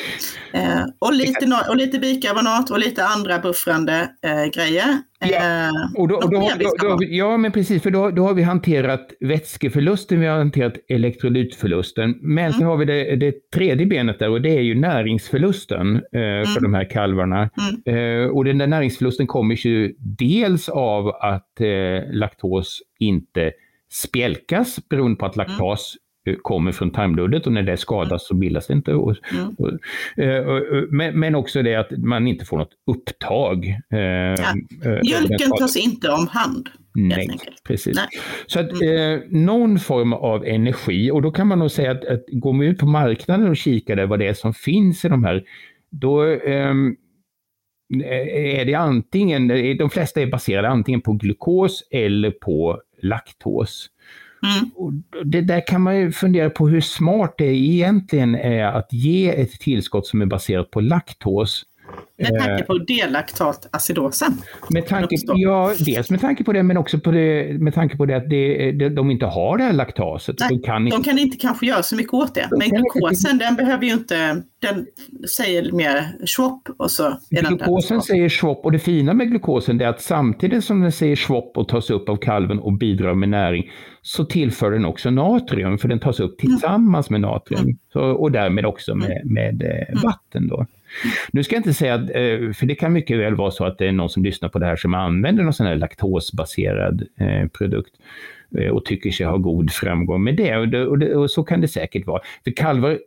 Eh, 0.53 0.85
och, 0.99 1.13
lite, 1.13 1.65
och 1.69 1.75
lite 1.75 1.99
bikarbonat 1.99 2.69
och 2.69 2.79
lite 2.79 3.05
andra 3.05 3.39
buffrande 3.39 4.09
eh, 4.21 4.45
grejer. 4.55 4.97
Ja, 5.19 5.27
eh, 5.27 6.01
och 6.01 6.07
då, 6.07 6.15
och 6.15 6.31
då, 6.31 6.49
då, 6.59 6.87
då, 6.87 6.97
ja, 7.01 7.37
men 7.37 7.51
precis, 7.51 7.83
för 7.83 7.91
då, 7.91 8.11
då 8.11 8.23
har 8.23 8.33
vi 8.33 8.43
hanterat 8.43 9.07
vätskeförlusten, 9.19 10.19
vi 10.19 10.27
har 10.27 10.37
hanterat 10.37 10.73
elektrolytförlusten. 10.89 12.15
Men 12.21 12.45
mm. 12.45 12.59
så 12.59 12.65
har 12.65 12.77
vi 12.77 12.85
det, 12.85 13.15
det, 13.15 13.51
tredje 13.51 13.85
benet 13.85 14.19
där 14.19 14.29
och 14.29 14.41
det 14.41 14.57
är 14.57 14.61
ju 14.61 14.75
näringsförlusten 14.75 15.95
eh, 15.95 16.21
mm. 16.21 16.45
för 16.45 16.61
de 16.61 16.73
här 16.73 16.89
kalvarna. 16.89 17.49
Mm. 17.85 18.23
Eh, 18.23 18.29
och 18.29 18.45
den 18.45 18.57
där 18.57 18.67
näringsförlusten 18.67 19.27
kommer 19.27 19.55
ju 19.55 19.95
dels 19.99 20.69
av 20.69 21.07
att 21.07 21.61
eh, 21.61 22.11
laktos 22.11 22.81
inte 22.99 23.51
spjälkas 23.91 24.79
beroende 24.89 25.17
på 25.17 25.25
att 25.25 25.35
mm. 25.35 25.47
laktas 25.47 25.95
kommer 26.35 26.71
från 26.71 26.91
tarmbloddet 26.91 27.47
och 27.47 27.53
när 27.53 27.63
det 27.63 27.77
skadas 27.77 28.27
så 28.27 28.33
bildas 28.33 28.67
det 28.67 28.73
inte. 28.73 28.93
Och, 28.93 29.15
mm. 29.31 29.55
och, 29.57 29.69
eh, 30.23 30.45
och, 30.45 30.61
men, 30.89 31.19
men, 31.19 31.35
också 31.35 31.61
det 31.61 31.75
att 31.75 31.91
man 31.91 32.27
inte 32.27 32.45
får 32.45 32.57
något 32.57 32.73
upptag. 32.91 33.65
Eh, 33.93 33.99
ja. 33.99 34.53
Mjölken 35.03 35.51
tas 35.59 35.77
inte 35.77 36.09
om 36.09 36.27
hand. 36.27 36.69
Nej, 36.93 37.29
precis. 37.63 37.95
Nej. 37.95 38.07
Så 38.47 38.59
att 38.59 38.81
mm. 38.81 39.13
eh, 39.13 39.19
någon 39.29 39.79
form 39.79 40.13
av 40.13 40.45
energi 40.45 41.11
och 41.11 41.21
då 41.21 41.31
kan 41.31 41.47
man 41.47 41.59
nog 41.59 41.71
säga 41.71 41.91
att, 41.91 42.05
att 42.05 42.25
går 42.27 42.53
man 42.53 42.65
ut 42.65 42.77
på 42.77 42.85
marknaden 42.85 43.49
och 43.49 43.57
kikar 43.57 43.95
där 43.95 44.05
vad 44.05 44.19
det 44.19 44.27
är 44.27 44.33
som 44.33 44.53
finns 44.53 45.05
i 45.05 45.09
de 45.09 45.23
här, 45.23 45.43
då 45.91 46.25
eh, 46.25 46.73
är 48.59 48.65
det 48.65 48.73
antingen, 48.73 49.47
de 49.77 49.89
flesta 49.89 50.21
är 50.21 50.27
baserade 50.27 50.69
antingen 50.69 51.01
på 51.01 51.13
glukos 51.13 51.83
eller 51.91 52.31
på 52.31 52.81
laktos. 53.01 53.89
Mm. 54.41 54.69
Och 54.75 54.93
det 55.25 55.41
där 55.41 55.67
kan 55.67 55.81
man 55.81 55.97
ju 55.99 56.11
fundera 56.11 56.49
på 56.49 56.67
hur 56.67 56.81
smart 56.81 57.35
det 57.37 57.55
egentligen 57.55 58.35
är 58.35 58.65
att 58.65 58.93
ge 58.93 59.41
ett 59.41 59.51
tillskott 59.51 60.07
som 60.07 60.21
är 60.21 60.25
baserat 60.25 60.71
på 60.71 60.81
laktos 60.81 61.63
med 62.17 62.39
tanke 62.39 62.63
på 62.63 62.77
delaktatacidosen? 62.77 64.37
Med 64.69 64.87
tanke, 64.87 65.15
ja, 65.35 65.73
dels 65.85 66.09
med 66.09 66.21
tanke 66.21 66.43
på 66.43 66.53
det 66.53 66.63
men 66.63 66.77
också 66.77 66.99
på 66.99 67.11
det, 67.11 67.59
med 67.59 67.73
tanke 67.73 67.97
på 67.97 68.05
det 68.05 68.17
att 68.17 68.29
det, 68.29 68.89
de 68.89 69.11
inte 69.11 69.25
har 69.25 69.57
det 69.57 69.63
här 69.63 69.73
laktaset. 69.73 70.35
Nej, 70.39 70.49
de 70.49 70.61
kan, 70.61 70.89
de 70.89 71.03
kan 71.03 71.19
inte 71.19 71.37
kanske 71.37 71.65
göra 71.65 71.83
så 71.83 71.95
mycket 71.95 72.13
åt 72.13 72.35
det. 72.35 72.47
Men 72.51 72.69
glukosen 72.69 73.37
den 73.37 73.55
behöver 73.55 73.85
ju 73.85 73.93
inte, 73.93 74.43
den 74.59 74.85
säger 75.29 75.71
mer 75.71 76.25
swap 76.25 76.61
och 76.77 76.91
så 76.91 77.03
är 77.29 77.47
Glukosen 77.47 77.97
den 77.97 78.01
säger 78.01 78.29
swap 78.29 78.65
och 78.65 78.71
det 78.71 78.79
fina 78.79 79.13
med 79.13 79.29
glukosen 79.29 79.81
är 79.81 79.87
att 79.87 80.01
samtidigt 80.01 80.63
som 80.63 80.81
den 80.81 80.91
säger 80.91 81.15
swap 81.15 81.57
och 81.57 81.67
tas 81.67 81.89
upp 81.89 82.09
av 82.09 82.15
kalven 82.15 82.59
och 82.59 82.73
bidrar 82.73 83.15
med 83.15 83.29
näring 83.29 83.71
så 84.01 84.25
tillför 84.25 84.71
den 84.71 84.85
också 84.85 85.09
natrium 85.09 85.77
för 85.77 85.87
den 85.87 85.99
tas 85.99 86.19
upp 86.19 86.37
tillsammans 86.37 87.09
med 87.09 87.21
natrium 87.21 87.63
mm. 87.63 87.77
så, 87.93 88.01
och 88.01 88.31
därmed 88.31 88.65
också 88.65 88.95
med, 88.95 89.11
mm. 89.11 89.33
med 89.33 89.63
eh, 89.63 89.89
mm. 89.89 90.03
vatten. 90.03 90.47
Då. 90.47 90.65
Nu 91.31 91.43
ska 91.43 91.55
jag 91.55 91.59
inte 91.59 91.73
säga, 91.73 91.95
eh, 91.95 92.53
för 92.53 92.65
det 92.65 92.75
kan 92.75 92.93
mycket 92.93 93.19
väl 93.19 93.35
vara 93.35 93.51
så 93.51 93.65
att 93.65 93.77
det 93.77 93.87
är 93.87 93.91
någon 93.91 94.09
som 94.09 94.23
lyssnar 94.23 94.49
på 94.49 94.59
det 94.59 94.65
här 94.65 94.75
som 94.75 94.93
använder 94.93 95.43
någon 95.43 95.53
sån 95.53 95.65
här 95.65 95.75
laktosbaserad 95.75 97.03
eh, 97.19 97.47
produkt 97.47 97.91
eh, 98.57 98.69
och 98.69 98.85
tycker 98.85 99.11
sig 99.11 99.25
ha 99.25 99.37
god 99.37 99.71
framgång 99.71 100.23
med 100.23 100.35
det. 100.35 100.57
Och, 100.57 100.67
det, 100.67 100.85
och, 100.85 100.99
det, 100.99 101.15
och 101.15 101.31
så 101.31 101.43
kan 101.43 101.61
det 101.61 101.67
säkert 101.67 102.07
vara. 102.07 102.21
För 102.43 102.51
kalvar 102.51 102.99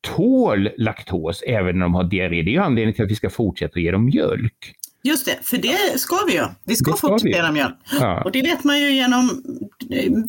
tål 0.00 0.68
laktos 0.76 1.42
även 1.46 1.78
när 1.78 1.86
de 1.86 1.94
har 1.94 2.04
diarré. 2.04 2.42
Det 2.42 2.50
är 2.50 2.52
ju 2.52 2.58
anledningen 2.58 2.94
till 2.94 3.04
att 3.04 3.10
vi 3.10 3.14
ska 3.14 3.30
fortsätta 3.30 3.80
ge 3.80 3.90
dem 3.90 4.04
mjölk. 4.04 4.74
Just 5.06 5.26
det, 5.26 5.38
för 5.42 5.56
det 5.56 6.00
ska 6.00 6.16
vi 6.26 6.32
ju. 6.32 6.44
Vi 6.64 6.76
ska, 6.76 6.92
ska 6.92 7.08
fortsätta 7.08 7.52
mjölk. 7.52 7.74
Ja. 8.00 8.22
Och 8.24 8.32
det 8.32 8.42
vet 8.42 8.64
man 8.64 8.80
ju 8.80 8.90
genom 8.90 9.42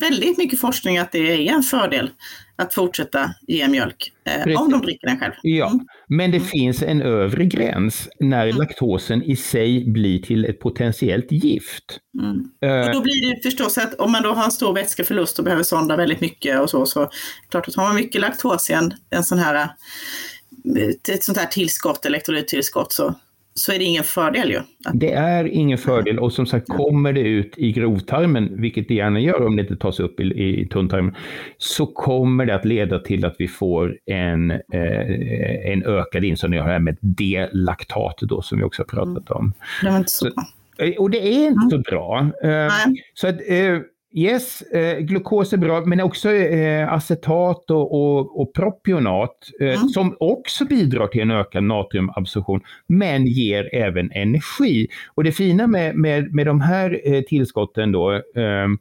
väldigt 0.00 0.38
mycket 0.38 0.60
forskning 0.60 0.98
att 0.98 1.12
det 1.12 1.48
är 1.48 1.52
en 1.52 1.62
fördel 1.62 2.10
att 2.56 2.74
fortsätta 2.74 3.34
ge 3.46 3.68
mjölk 3.68 4.12
eh, 4.24 4.60
om 4.60 4.70
de 4.70 4.80
dricker 4.80 5.06
den 5.06 5.18
själv. 5.18 5.32
Ja, 5.42 5.70
mm. 5.70 5.86
men 6.08 6.30
det 6.30 6.36
mm. 6.36 6.48
finns 6.48 6.82
en 6.82 7.02
övre 7.02 7.44
gräns 7.44 8.08
när 8.20 8.46
mm. 8.46 8.56
laktosen 8.56 9.22
i 9.22 9.36
sig 9.36 9.84
blir 9.84 10.22
till 10.22 10.44
ett 10.44 10.60
potentiellt 10.60 11.32
gift. 11.32 11.84
Mm. 12.18 12.36
Uh, 12.78 12.86
och 12.86 12.94
då 12.94 13.00
blir 13.00 13.34
det 13.34 13.42
förstås 13.42 13.78
att 13.78 13.94
om 13.94 14.12
man 14.12 14.22
då 14.22 14.32
har 14.32 14.44
en 14.44 14.50
stor 14.50 14.74
vätskeförlust 14.74 15.38
och 15.38 15.44
behöver 15.44 15.62
sonda 15.62 15.96
väldigt 15.96 16.20
mycket 16.20 16.60
och 16.60 16.70
så, 16.70 16.86
så 16.86 17.10
klart 17.50 17.68
att 17.68 17.74
har 17.74 17.84
man 17.84 17.96
mycket 17.96 18.20
laktos 18.20 18.70
i 18.70 18.72
en, 18.72 18.94
en 19.10 19.24
sån 19.24 19.38
här 19.38 19.54
eh, 19.54 21.14
ett 21.14 21.24
sånt 21.24 21.38
här 21.38 21.46
tillskott, 21.46 22.06
elektrolyttillskott, 22.06 22.92
så 22.92 23.14
så 23.58 23.72
är 23.72 23.78
det 23.78 23.84
ingen 23.84 24.04
fördel 24.04 24.50
ju. 24.50 24.60
Det 24.92 25.12
är 25.12 25.44
ingen 25.44 25.78
fördel 25.78 26.18
och 26.18 26.32
som 26.32 26.46
sagt 26.46 26.68
kommer 26.68 27.12
det 27.12 27.20
ut 27.20 27.54
i 27.56 27.72
grovtarmen, 27.72 28.60
vilket 28.60 28.88
det 28.88 28.94
gärna 28.94 29.20
gör 29.20 29.46
om 29.46 29.56
det 29.56 29.62
inte 29.62 29.76
tas 29.76 30.00
upp 30.00 30.20
i, 30.20 30.24
i 30.60 30.68
tunntarmen, 30.68 31.14
så 31.58 31.86
kommer 31.86 32.46
det 32.46 32.54
att 32.54 32.64
leda 32.64 32.98
till 32.98 33.24
att 33.24 33.36
vi 33.38 33.48
får 33.48 33.96
en, 34.06 34.50
eh, 34.50 35.72
en 35.72 35.84
ökad 35.84 36.24
insöndring 36.24 36.60
av 36.60 36.66
det 36.66 36.72
här 36.72 36.80
med 36.80 36.96
delaktat 37.00 38.16
då 38.20 38.42
som 38.42 38.58
vi 38.58 38.64
också 38.64 38.82
har 38.82 38.86
pratat 38.86 39.30
om. 39.30 39.52
Det 39.82 39.90
var 39.90 39.98
inte 39.98 40.10
så 40.10 40.24
bra. 40.24 40.44
Eh, 40.78 40.96
och 40.98 41.10
det 41.10 41.18
är 41.18 41.46
inte 41.46 41.60
mm. 41.60 41.70
så 41.70 41.78
bra. 41.78 42.30
Eh, 42.42 42.72
så 43.14 43.28
att, 43.28 43.40
eh, 43.46 43.78
Yes, 44.18 44.62
eh, 44.62 44.98
glukos 44.98 45.52
är 45.52 45.56
bra, 45.56 45.80
men 45.80 46.00
också 46.00 46.32
eh, 46.32 46.92
acetat 46.92 47.70
och, 47.70 47.94
och, 47.94 48.40
och 48.40 48.52
propionat 48.54 49.50
eh, 49.60 49.74
mm. 49.74 49.88
som 49.88 50.16
också 50.20 50.64
bidrar 50.64 51.06
till 51.06 51.20
en 51.20 51.30
ökad 51.30 51.64
natriumabsorption, 51.64 52.60
men 52.86 53.26
ger 53.26 53.74
även 53.74 54.12
energi. 54.12 54.88
Och 55.14 55.24
det 55.24 55.32
fina 55.32 55.66
med, 55.66 55.96
med, 55.96 56.34
med 56.34 56.46
de 56.46 56.60
här 56.60 57.00
eh, 57.04 57.22
tillskotten 57.22 57.92
då, 57.92 58.22
ehm, 58.36 58.78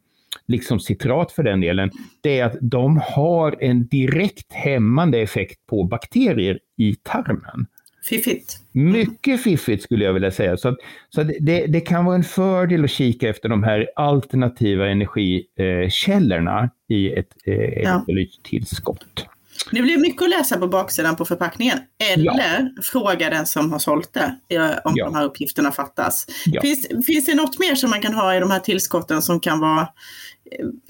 liksom 0.47 0.80
citrat 0.80 1.32
för 1.32 1.43
den 1.43 1.62
delen, 1.62 1.91
det 2.21 2.39
är 2.39 2.45
att 2.45 2.58
de 2.62 3.02
har 3.04 3.58
en 3.60 3.88
direkt 3.88 4.54
hämmande 4.54 5.19
effekt 5.19 5.65
på 5.65 5.84
bakterier 5.84 6.60
i 6.78 6.95
tarmen. 6.95 7.65
Fiffigt. 8.10 8.60
Mycket 8.78 9.44
fiffigt 9.44 9.84
skulle 9.84 10.06
jag 10.06 10.13
vilja 10.13 10.32
säga. 10.32 10.58
Så, 10.58 10.70
att, 10.70 10.76
så 11.10 11.22
att 11.22 11.28
det, 11.40 11.68
det, 11.68 11.82
kan 11.82 12.06
vara 12.06 12.16
en 12.16 12.24
fördel 12.24 12.84
att 12.84 12.92
kika 12.92 13.30
efter 13.30 13.50
de 13.50 13.63
här 13.63 13.90
alternativa 13.96 14.88
energikällorna 14.88 16.70
i 16.88 17.13
ett 17.13 17.34
elektrolyttillskott. 17.46 19.28
Det 19.71 19.82
blir 19.82 19.97
mycket 19.97 20.21
att 20.21 20.30
läsa 20.30 20.58
på 20.58 20.67
baksidan 20.67 21.15
på 21.15 21.25
förpackningen. 21.25 21.77
Eller 22.13 22.71
ja. 22.75 22.82
fråga 22.84 23.30
den 23.30 23.45
som 23.45 23.71
har 23.71 23.80
sålt 23.80 24.13
det 24.13 24.82
om 24.84 24.93
ja. 24.95 25.06
de 25.06 25.15
här 25.15 25.25
uppgifterna 25.25 25.71
fattas. 25.71 26.25
Ja. 26.45 26.62
Finns, 26.62 26.88
finns 27.08 27.25
det 27.25 27.36
något 27.36 27.60
mer 27.60 27.75
som 27.75 27.89
man 27.89 28.01
kan 28.01 28.13
ha 28.13 28.36
i 28.36 28.39
de 28.39 28.51
här 28.51 28.60
tillskotten 28.60 29.21
som 29.21 29.39
kan 29.39 29.60
vara 29.60 29.88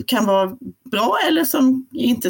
kan 0.08 0.26
vara 0.26 0.58
bra 0.92 1.18
eller 1.28 1.44
som 1.44 1.88
inte 1.92 2.30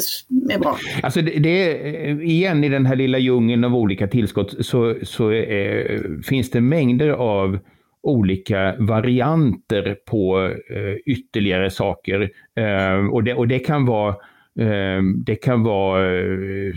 är 0.50 0.58
bra? 0.58 0.78
Alltså 1.02 1.22
det, 1.22 1.38
det 1.38 1.80
igen 2.22 2.64
i 2.64 2.68
den 2.68 2.86
här 2.86 2.96
lilla 2.96 3.18
djungeln 3.18 3.64
av 3.64 3.74
olika 3.74 4.06
tillskott 4.08 4.66
så, 4.66 4.96
så 5.02 5.32
eh, 5.32 6.00
finns 6.24 6.50
det 6.50 6.60
mängder 6.60 7.08
av 7.08 7.58
olika 8.02 8.74
varianter 8.78 9.96
på 10.06 10.52
eh, 10.70 10.94
ytterligare 11.06 11.70
saker. 11.70 12.30
Eh, 12.56 13.06
och, 13.12 13.24
det, 13.24 13.34
och 13.34 13.48
det 13.48 13.58
kan 13.58 13.86
vara, 13.86 14.08
eh, 14.08 14.16
Ehm, 14.58 15.24
det 15.24 15.36
kan 15.36 15.62
vara 15.62 16.20
eh, 16.20 16.74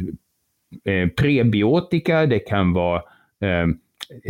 eh, 0.84 1.08
prebiotika, 1.08 2.26
det 2.26 2.40
kan 2.40 2.74
vara 2.74 3.02
ehm, 3.40 3.78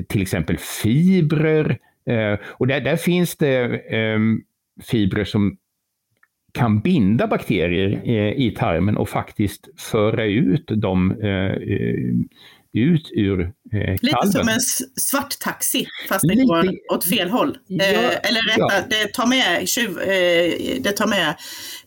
till 0.07 0.21
exempel 0.21 0.57
fibrer. 0.57 1.77
Eh, 2.05 2.39
och 2.43 2.67
där, 2.67 2.81
där 2.81 2.95
finns 2.95 3.37
det 3.37 3.79
ehm, 3.95 4.41
fibrer 4.83 5.23
som 5.23 5.57
kan 6.53 6.79
binda 6.79 7.27
bakterier 7.27 8.05
i 8.37 8.51
tarmen 8.51 8.97
och 8.97 9.09
faktiskt 9.09 9.69
föra 9.81 10.25
ut 10.25 10.67
dem 10.67 11.15
ut 12.73 13.11
ur 13.11 13.41
eh, 13.41 13.49
kalven. 13.71 13.97
Lite 14.01 14.27
som 14.27 14.47
en 14.49 14.59
svart 14.99 15.39
taxi 15.39 15.87
fast 16.09 16.27
det 16.27 16.35
går 16.35 16.69
åt 16.93 17.05
fel 17.05 17.29
håll. 17.29 17.57
Ja, 17.67 17.85
eh, 17.85 18.29
eller 18.29 18.49
rätta, 18.49 18.75
ja. 18.75 18.83
det 18.89 19.13
tar 19.13 19.27
med, 19.27 19.69
tjuv, 19.69 19.99
eh, 19.99 20.81
det 20.83 20.91
tar 20.91 21.07
med 21.07 21.35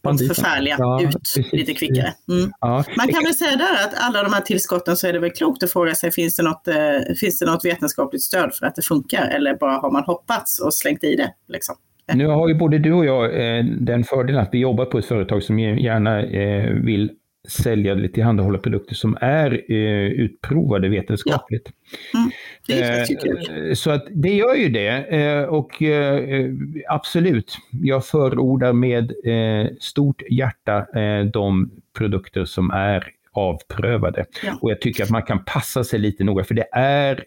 de 0.03 0.19
förfärliga 0.19 0.77
ja, 0.79 1.03
ut 1.03 1.13
precis. 1.13 1.53
lite 1.53 1.75
kvickare. 1.75 2.15
Mm. 2.29 2.53
Ja. 2.61 2.85
Man 2.97 3.09
kan 3.09 3.23
väl 3.25 3.35
säga 3.35 3.57
där 3.57 3.75
att 3.85 3.95
alla 3.97 4.23
de 4.23 4.33
här 4.33 4.41
tillskotten 4.41 4.97
så 4.97 5.07
är 5.07 5.13
det 5.13 5.19
väl 5.19 5.31
klokt 5.31 5.63
att 5.63 5.73
fråga 5.73 5.95
sig 5.95 6.11
finns 6.11 6.37
det 6.37 6.43
något, 6.43 6.69
eh, 6.69 7.15
finns 7.21 7.39
det 7.39 7.47
något 7.47 7.65
vetenskapligt 7.65 8.23
stöd 8.23 8.55
för 8.55 8.67
att 8.67 8.75
det 8.75 8.83
funkar 8.83 9.29
eller 9.29 9.55
bara 9.55 9.73
har 9.73 9.91
man 9.91 10.05
hoppats 10.05 10.61
och 10.61 10.75
slängt 10.75 11.05
i 11.05 11.17
det? 11.17 11.31
Liksom? 11.49 11.77
Nu 12.13 12.27
har 12.27 12.49
ju 12.49 12.55
både 12.55 12.79
du 12.79 12.93
och 12.93 13.05
jag 13.05 13.25
eh, 13.25 13.65
den 13.65 14.05
fördelen 14.05 14.43
att 14.43 14.49
vi 14.53 14.59
jobbar 14.59 14.85
på 14.85 14.99
ett 14.99 15.05
företag 15.05 15.43
som 15.43 15.59
gärna 15.59 16.23
eh, 16.23 16.71
vill 16.71 17.11
sälja 17.49 17.93
eller 17.93 18.09
tillhandahålla 18.09 18.59
produkter 18.59 18.95
som 18.95 19.19
är 19.21 19.73
eh, 19.73 20.07
utprovade 20.07 20.89
vetenskapligt. 20.89 21.73
Ja. 22.13 22.19
Mm. 22.19 22.31
Det 22.67 23.69
eh, 23.71 23.75
så 23.75 23.91
att 23.91 24.07
det 24.11 24.35
gör 24.35 24.55
ju 24.55 24.69
det. 24.69 24.89
Eh, 24.89 25.43
och 25.43 25.83
eh, 25.83 26.51
absolut, 26.89 27.57
jag 27.71 28.07
förordar 28.07 28.73
med 28.73 29.13
eh, 29.25 29.71
stort 29.81 30.23
hjärta 30.31 30.87
de 31.33 31.71
produkter 31.99 32.45
som 32.45 32.71
är 32.71 33.11
avprövade. 33.33 34.27
Ja. 34.45 34.59
Och 34.61 34.71
jag 34.71 34.81
tycker 34.81 35.03
att 35.03 35.11
man 35.11 35.23
kan 35.23 35.45
passa 35.45 35.85
sig 35.85 35.99
lite 35.99 36.25
noga 36.25 36.45
för 36.45 36.55
det 36.55 36.69
är 36.73 37.25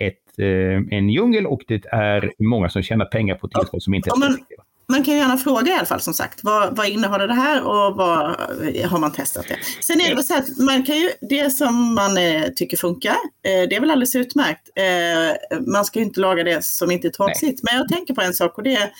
ett 0.00 0.22
Eh, 0.38 0.98
en 0.98 1.08
djungel 1.08 1.46
och 1.46 1.62
det 1.68 1.86
är 1.86 2.32
många 2.38 2.68
som 2.68 2.82
tjänar 2.82 3.04
pengar 3.04 3.34
på 3.34 3.48
tillskott 3.48 3.82
som 3.82 3.94
inte 3.94 4.10
är 4.10 4.18
man, 4.18 4.38
man 4.88 5.04
kan 5.04 5.16
gärna 5.16 5.36
fråga 5.36 5.72
i 5.72 5.74
alla 5.74 5.86
fall 5.86 6.00
som 6.00 6.14
sagt, 6.14 6.40
vad, 6.42 6.76
vad 6.76 6.88
innehåller 6.88 7.28
det 7.28 7.34
här 7.34 7.62
och 7.62 7.96
vad 7.96 8.36
har 8.84 8.98
man 8.98 9.12
testat 9.12 9.44
det? 9.48 9.56
Sen 9.80 10.00
är 10.00 10.14
det 10.14 10.22
så 10.22 10.34
att 10.34 10.58
man 10.58 10.82
kan 10.82 10.96
ju, 10.96 11.10
det 11.20 11.50
som 11.50 11.94
man 11.94 12.16
eh, 12.16 12.48
tycker 12.56 12.76
funkar, 12.76 13.16
eh, 13.44 13.68
det 13.68 13.76
är 13.76 13.80
väl 13.80 13.90
alldeles 13.90 14.16
utmärkt. 14.16 14.70
Eh, 14.76 15.58
man 15.72 15.84
ska 15.84 15.98
ju 15.98 16.04
inte 16.04 16.20
laga 16.20 16.44
det 16.44 16.64
som 16.64 16.90
inte 16.90 17.08
är 17.08 17.10
trasigt. 17.10 17.62
Men 17.62 17.76
jag 17.76 17.88
tänker 17.88 18.14
på 18.14 18.20
en 18.20 18.34
sak 18.34 18.58
och 18.58 18.64
det 18.64 18.76
är 18.76 18.90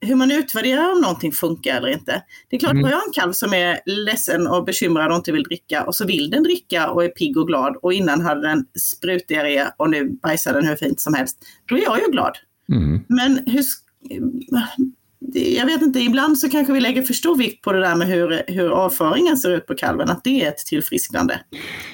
hur 0.00 0.14
man 0.14 0.30
utvärderar 0.30 0.92
om 0.92 1.00
någonting 1.00 1.32
funkar 1.32 1.76
eller 1.76 1.88
inte. 1.88 2.22
Det 2.48 2.56
är 2.56 2.60
klart, 2.60 2.72
mm. 2.72 2.84
har 2.84 2.90
jag 2.90 3.06
en 3.06 3.12
kalv 3.12 3.32
som 3.32 3.54
är 3.54 3.80
ledsen 3.86 4.46
och 4.46 4.64
bekymrad 4.64 5.10
och 5.10 5.16
inte 5.16 5.32
vill 5.32 5.42
dricka 5.42 5.84
och 5.84 5.94
så 5.94 6.06
vill 6.06 6.30
den 6.30 6.42
dricka 6.42 6.90
och 6.90 7.04
är 7.04 7.08
pigg 7.08 7.36
och 7.36 7.46
glad 7.46 7.76
och 7.82 7.92
innan 7.92 8.20
hade 8.20 8.48
den 8.48 8.66
sprutdiarré 8.78 9.66
och 9.76 9.90
nu 9.90 10.08
bajsar 10.22 10.52
den 10.52 10.66
hur 10.66 10.76
fint 10.76 11.00
som 11.00 11.14
helst. 11.14 11.38
Då 11.68 11.76
är 11.76 11.82
jag 11.82 11.98
ju 11.98 12.10
glad. 12.10 12.38
Mm. 12.68 13.04
Men 13.08 13.44
hur, 13.46 13.64
jag 15.32 15.66
vet 15.66 15.82
inte, 15.82 16.00
ibland 16.00 16.38
så 16.38 16.50
kanske 16.50 16.72
vi 16.72 16.80
lägger 16.80 17.02
för 17.02 17.14
stor 17.14 17.36
vikt 17.36 17.62
på 17.62 17.72
det 17.72 17.80
där 17.80 17.94
med 17.94 18.08
hur, 18.08 18.42
hur 18.46 18.70
avföringen 18.70 19.36
ser 19.36 19.50
ut 19.50 19.66
på 19.66 19.74
kalven, 19.74 20.08
att 20.08 20.24
det 20.24 20.42
är 20.44 20.48
ett 20.48 20.58
tillfrisknande. 20.58 21.40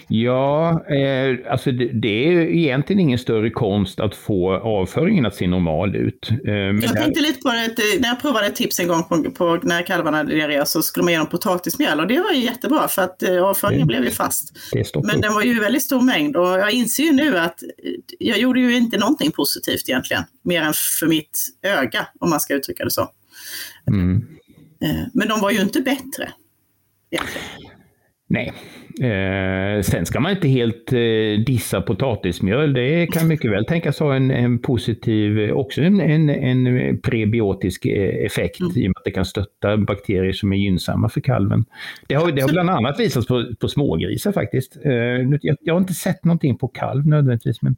Ja, 0.09 0.71
eh, 0.71 1.53
alltså 1.53 1.73
det, 1.73 1.91
det, 1.93 2.29
är 2.29 2.41
egentligen 2.41 3.01
ingen 3.01 3.19
större 3.19 3.51
konst 3.51 4.01
att 4.01 4.15
få 4.15 4.55
avföringen 4.55 5.27
att 5.27 5.35
se 5.35 5.47
normal 5.47 5.97
ut. 5.97 6.31
Eh, 6.47 6.53
jag 6.55 6.97
tänkte 6.97 7.21
lite 7.21 7.41
på 7.41 7.49
det, 7.49 8.01
när 8.01 8.09
jag 8.09 8.21
provade 8.21 8.47
ett 8.47 8.57
tips 8.57 8.81
en 8.81 8.89
gång 8.89 9.05
på, 9.05 9.31
på 9.31 9.61
när 9.63 9.83
kalvarna 9.83 10.17
hade 10.17 10.35
diarré 10.35 10.67
så 10.67 10.83
skulle 10.83 11.05
man 11.05 11.13
ge 11.13 11.19
dem 11.19 11.27
potatismjöl 11.27 12.01
och 12.01 12.07
det 12.07 12.21
var 12.21 12.33
ju 12.33 12.45
jättebra 12.45 12.89
för 12.89 13.03
att 13.03 13.23
eh, 13.23 13.45
avföringen 13.45 13.87
det, 13.87 13.87
blev 13.87 14.05
ju 14.05 14.11
fast. 14.11 14.53
Men 15.05 15.21
den 15.21 15.35
var 15.35 15.43
ju 15.43 15.61
väldigt 15.61 15.83
stor 15.83 16.01
mängd 16.01 16.37
och 16.37 16.47
jag 16.47 16.73
inser 16.73 17.03
ju 17.03 17.13
nu 17.13 17.39
att 17.39 17.63
jag 18.19 18.39
gjorde 18.39 18.61
ju 18.61 18.77
inte 18.77 18.99
någonting 18.99 19.31
positivt 19.31 19.89
egentligen, 19.89 20.23
mer 20.45 20.63
än 20.63 20.73
för 21.01 21.07
mitt 21.07 21.39
öga 21.63 22.07
om 22.21 22.31
man 22.31 22.41
ska 22.41 22.55
uttrycka 22.55 22.85
det 22.85 22.91
så. 22.91 23.09
Mm. 23.87 24.27
Eh, 24.83 25.07
men 25.15 25.29
de 25.29 25.41
var 25.41 25.51
ju 25.51 25.61
inte 25.61 25.81
bättre. 25.81 26.33
Nej. 28.33 28.53
Eh, 29.01 29.83
sen 29.83 30.07
ska 30.07 30.21
man 30.21 30.33
inte 30.33 30.49
helt 30.49 30.93
eh, 30.93 31.45
dissa 31.47 31.81
potatismjöl. 31.81 32.73
Det 32.73 33.07
kan 33.07 33.29
mycket 33.29 33.51
väl 33.51 33.65
tänkas 33.65 34.01
ha 34.01 34.15
en, 34.15 34.31
en 34.31 34.59
positiv, 34.59 35.53
också 35.53 35.83
en, 35.83 36.01
en, 36.01 36.31
en 36.31 36.99
prebiotisk 37.01 37.87
eh, 37.87 38.25
effekt 38.27 38.61
mm. 38.61 38.73
i 38.77 38.87
och 38.87 38.89
med 38.89 38.97
att 38.97 39.05
det 39.05 39.11
kan 39.11 39.25
stötta 39.25 39.77
bakterier 39.77 40.33
som 40.33 40.53
är 40.53 40.57
gynnsamma 40.57 41.09
för 41.09 41.21
kalven. 41.21 41.65
Det 42.07 42.15
har, 42.15 42.33
det 42.33 42.43
har 42.43 42.49
bland 42.49 42.71
annat 42.71 43.01
visats 43.01 43.27
på, 43.27 43.47
på 43.61 43.69
smågrisar 43.69 44.33
faktiskt. 44.33 44.77
Eh, 44.85 44.93
jag, 45.43 45.57
jag, 45.61 45.75
har 45.75 45.81
inte 45.81 45.95
sett 45.95 46.25
någonting 46.25 46.59
på 46.59 46.69
kalv 46.69 47.07
nödvändigtvis, 47.07 47.63
men, 47.63 47.77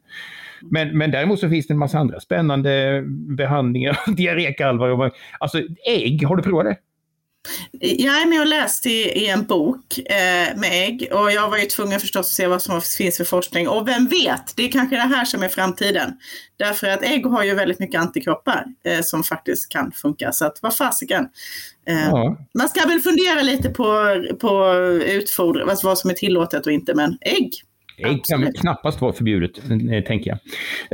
men, 0.63 0.99
men 0.99 1.11
däremot 1.11 1.41
så 1.41 1.49
finns 1.49 1.67
det 1.67 1.75
en 1.75 1.79
massa 1.79 1.99
andra 1.99 2.21
spännande 2.21 3.03
behandlingar 3.37 3.99
diarrékalvar. 4.17 5.13
Alltså 5.41 5.59
ägg, 5.89 6.25
har 6.27 6.37
du 6.37 6.43
provat 6.43 6.65
det? 6.65 6.77
Jag 7.81 8.23
är 8.23 8.27
med 8.27 8.41
och 8.41 8.47
läste 8.47 8.91
i, 8.91 9.25
i 9.25 9.29
en 9.29 9.45
bok 9.45 9.99
eh, 9.99 10.57
med 10.57 10.71
ägg 10.73 11.09
och 11.13 11.33
jag 11.33 11.51
var 11.51 11.59
ju 11.59 11.67
tvungen 11.67 12.01
förstås 12.01 12.27
att 12.27 12.33
se 12.33 12.47
vad 12.47 12.63
som 12.63 12.81
finns 12.81 13.17
för 13.17 13.25
forskning. 13.25 13.69
Och 13.69 13.89
vem 13.89 14.07
vet, 14.07 14.57
det 14.57 14.63
är 14.63 14.73
kanske 14.73 14.97
det 14.97 15.03
här 15.03 15.25
som 15.25 15.43
är 15.43 15.49
framtiden. 15.49 16.13
Därför 16.57 16.87
att 16.87 17.03
ägg 17.03 17.27
har 17.27 17.45
ju 17.45 17.55
väldigt 17.55 17.79
mycket 17.79 18.01
antikroppar 18.01 18.65
eh, 18.85 19.01
som 19.03 19.25
faktiskt 19.25 19.69
kan 19.69 19.93
funka. 19.93 20.33
Så 20.33 20.47
att 20.47 20.59
vad 20.63 20.77
fasiken. 20.77 21.29
Eh, 21.87 22.09
ja. 22.09 22.37
Man 22.59 22.69
ska 22.69 22.87
väl 22.87 23.01
fundera 23.01 23.43
lite 23.43 23.69
på, 23.71 24.17
på 24.41 24.75
utfodring, 25.07 25.71
alltså 25.71 25.87
vad 25.87 25.99
som 25.99 26.11
är 26.11 26.15
tillåtet 26.15 26.67
och 26.67 26.73
inte, 26.73 26.95
men 26.95 27.19
ägg 27.21 27.63
Ägg 28.07 28.25
kan 28.25 28.53
knappast 28.53 29.01
vara 29.01 29.13
förbjudet, 29.13 29.59
eh, 29.93 30.05
tänker 30.05 30.31
jag. 30.31 30.39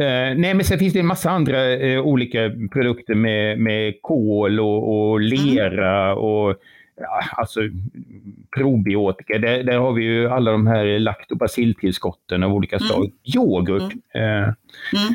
Uh, 0.04 0.38
nej, 0.38 0.54
men 0.54 0.64
sen 0.64 0.78
finns 0.78 0.92
det 0.92 1.00
en 1.00 1.06
massa 1.06 1.30
andra 1.30 1.76
uh, 1.76 2.00
olika 2.00 2.50
produkter 2.72 3.14
med, 3.14 3.58
med 3.58 3.94
kol 4.02 4.60
och, 4.60 5.10
och 5.10 5.20
lera 5.20 6.04
mm. 6.04 6.18
och 6.18 6.54
ja, 7.00 7.22
alltså 7.36 7.60
probiotika. 8.56 9.38
Där, 9.38 9.62
där, 9.62 9.78
har 9.78 9.92
vi 9.92 10.04
ju 10.04 10.28
alla 10.28 10.50
de 10.50 10.66
här 10.66 10.98
laktobacilltillskotten 10.98 12.42
av 12.42 12.52
olika 12.52 12.78
slag. 12.78 13.04
Mm. 13.04 13.12
Yoghurt. 13.36 13.92
Mm. 14.14 14.42
Uh, 14.42 14.52
Eh, 14.92 15.08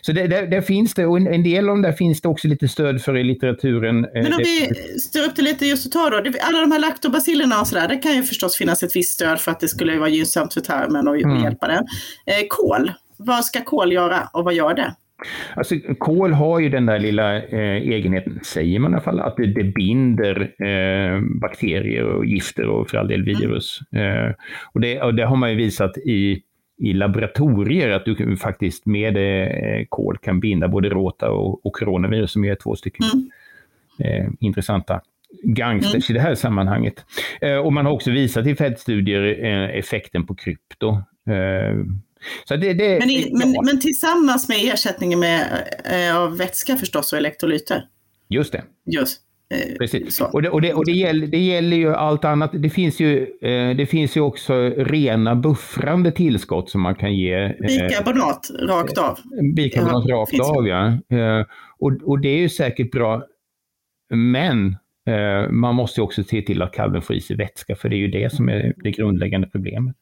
så 0.00 0.12
det, 0.12 0.26
där, 0.26 0.46
där, 0.46 0.60
finns 0.60 0.94
det, 0.94 1.06
och 1.06 1.16
en, 1.16 1.42
del 1.42 1.68
av 1.68 1.74
dem 1.74 1.82
där 1.82 1.92
finns 1.92 2.20
det 2.20 2.28
också 2.28 2.48
lite 2.48 2.68
stöd 2.68 3.02
för 3.02 3.16
i 3.16 3.24
litteraturen. 3.24 4.04
Eh, 4.04 4.10
Men 4.12 4.32
om 4.32 4.38
vi 4.38 4.70
står 5.00 5.24
upp 5.24 5.36
det 5.36 5.42
lite 5.42 5.66
just 5.66 5.86
att 5.86 5.92
ta 5.92 6.10
då, 6.10 6.16
alla 6.16 6.60
de 6.60 6.72
här 6.72 6.78
laktobacillerna 6.78 7.60
och 7.60 7.66
sådär, 7.66 7.88
det 7.88 7.96
kan 7.96 8.16
ju 8.16 8.22
förstås 8.22 8.56
finnas 8.56 8.82
ett 8.82 8.96
visst 8.96 9.14
stöd 9.14 9.40
för 9.40 9.50
att 9.50 9.60
det 9.60 9.68
skulle 9.68 9.98
vara 9.98 10.08
gynnsamt 10.08 10.54
för 10.54 10.60
tarmen 10.60 11.08
och 11.08 11.16
mm. 11.16 11.42
hjälpa 11.42 11.66
den. 11.66 11.84
Eh, 12.26 12.46
kol, 12.48 12.92
vad 13.18 13.44
ska 13.44 13.60
kol 13.60 13.92
göra 13.92 14.28
och 14.32 14.44
vad 14.44 14.54
gör 14.54 14.74
det? 14.74 14.94
Alltså, 15.54 15.74
kol 15.98 16.32
har 16.32 16.60
ju 16.60 16.68
den 16.68 16.86
där 16.86 16.98
lilla 16.98 17.36
eh, 17.36 17.76
egenheten, 17.76 18.40
säger 18.42 18.78
man 18.78 18.92
i 18.92 18.94
alla 18.94 19.02
fall, 19.02 19.20
att 19.20 19.36
det, 19.36 19.46
det 19.46 19.64
binder 19.64 20.40
eh, 20.40 21.20
bakterier 21.40 22.04
och 22.04 22.26
gifter 22.26 22.66
och 22.66 22.90
för 22.90 22.98
all 22.98 23.08
del 23.08 23.24
virus. 23.24 23.78
Mm. 23.92 24.26
Eh, 24.26 24.34
och, 24.72 24.80
det, 24.80 25.02
och 25.02 25.14
det 25.14 25.26
har 25.26 25.36
man 25.36 25.50
ju 25.50 25.56
visat 25.56 25.98
i 25.98 26.42
i 26.80 26.92
laboratorier 26.92 27.90
att 27.90 28.04
du 28.04 28.36
faktiskt 28.36 28.86
med 28.86 29.16
eh, 29.16 29.84
kol 29.88 30.18
kan 30.18 30.40
binda 30.40 30.68
både 30.68 30.88
rota 30.88 31.30
och, 31.30 31.66
och 31.66 31.72
coronavirus 31.72 32.32
som 32.32 32.44
är 32.44 32.54
två 32.54 32.76
stycken 32.76 33.06
mm. 33.14 34.24
eh, 34.24 34.30
intressanta 34.40 35.00
gangsters 35.42 36.10
mm. 36.10 36.16
i 36.16 36.18
det 36.18 36.20
här 36.20 36.34
sammanhanget. 36.34 37.04
Eh, 37.40 37.56
och 37.56 37.72
man 37.72 37.86
har 37.86 37.92
också 37.92 38.10
visat 38.10 38.46
i 38.46 38.56
fältstudier 38.56 39.44
eh, 39.44 39.78
effekten 39.78 40.26
på 40.26 40.34
krypto. 40.34 40.88
Eh, 41.26 41.84
så 42.44 42.56
det, 42.56 42.74
det, 42.74 42.98
men, 42.98 43.10
i, 43.10 43.30
men, 43.32 43.54
men, 43.64 43.80
tillsammans 43.80 44.48
med 44.48 44.72
ersättningen 44.72 45.20
med, 45.20 45.68
eh, 45.84 46.16
av 46.16 46.36
vätska 46.36 46.76
förstås 46.76 47.12
och 47.12 47.18
elektrolyter? 47.18 47.84
Just 48.28 48.52
det. 48.52 48.62
Just. 48.86 49.20
Eh, 49.54 49.76
Precis. 49.78 50.20
Och, 50.20 50.42
det, 50.42 50.50
och, 50.50 50.62
det, 50.62 50.74
och 50.74 50.86
det, 50.86 50.92
gäller, 50.92 51.26
det 51.26 51.38
gäller 51.38 51.76
ju 51.76 51.94
allt 51.94 52.24
annat. 52.24 52.50
Det 52.52 52.70
finns 52.70 53.00
ju, 53.00 53.26
eh, 53.40 53.76
det 53.76 53.86
finns 53.86 54.16
ju 54.16 54.20
också 54.20 54.54
rena 54.76 55.34
buffrande 55.34 56.12
tillskott 56.12 56.70
som 56.70 56.80
man 56.80 56.94
kan 56.94 57.14
ge. 57.14 57.34
Eh, 57.34 57.52
bikarbonat 57.66 58.50
rakt 58.68 58.98
av. 58.98 59.18
Bikarbonat 59.54 60.04
ja, 60.06 60.16
rakt 60.16 60.40
av, 60.40 60.68
ja. 60.68 60.86
Eh, 60.86 61.46
och, 61.78 61.92
och 62.04 62.20
det 62.20 62.28
är 62.28 62.38
ju 62.38 62.48
säkert 62.48 62.90
bra. 62.90 63.22
Men 64.14 64.76
eh, 65.06 65.50
man 65.50 65.74
måste 65.74 66.02
också 66.02 66.22
se 66.22 66.42
till 66.42 66.62
att 66.62 66.72
kalven 66.72 67.02
får 67.02 67.16
i 67.16 67.20
sig 67.20 67.36
vätska, 67.36 67.76
för 67.76 67.88
det 67.88 67.96
är 67.96 67.98
ju 67.98 68.08
det 68.08 68.32
som 68.32 68.48
är 68.48 68.74
det 68.76 68.90
grundläggande 68.90 69.46
problemet. 69.46 69.96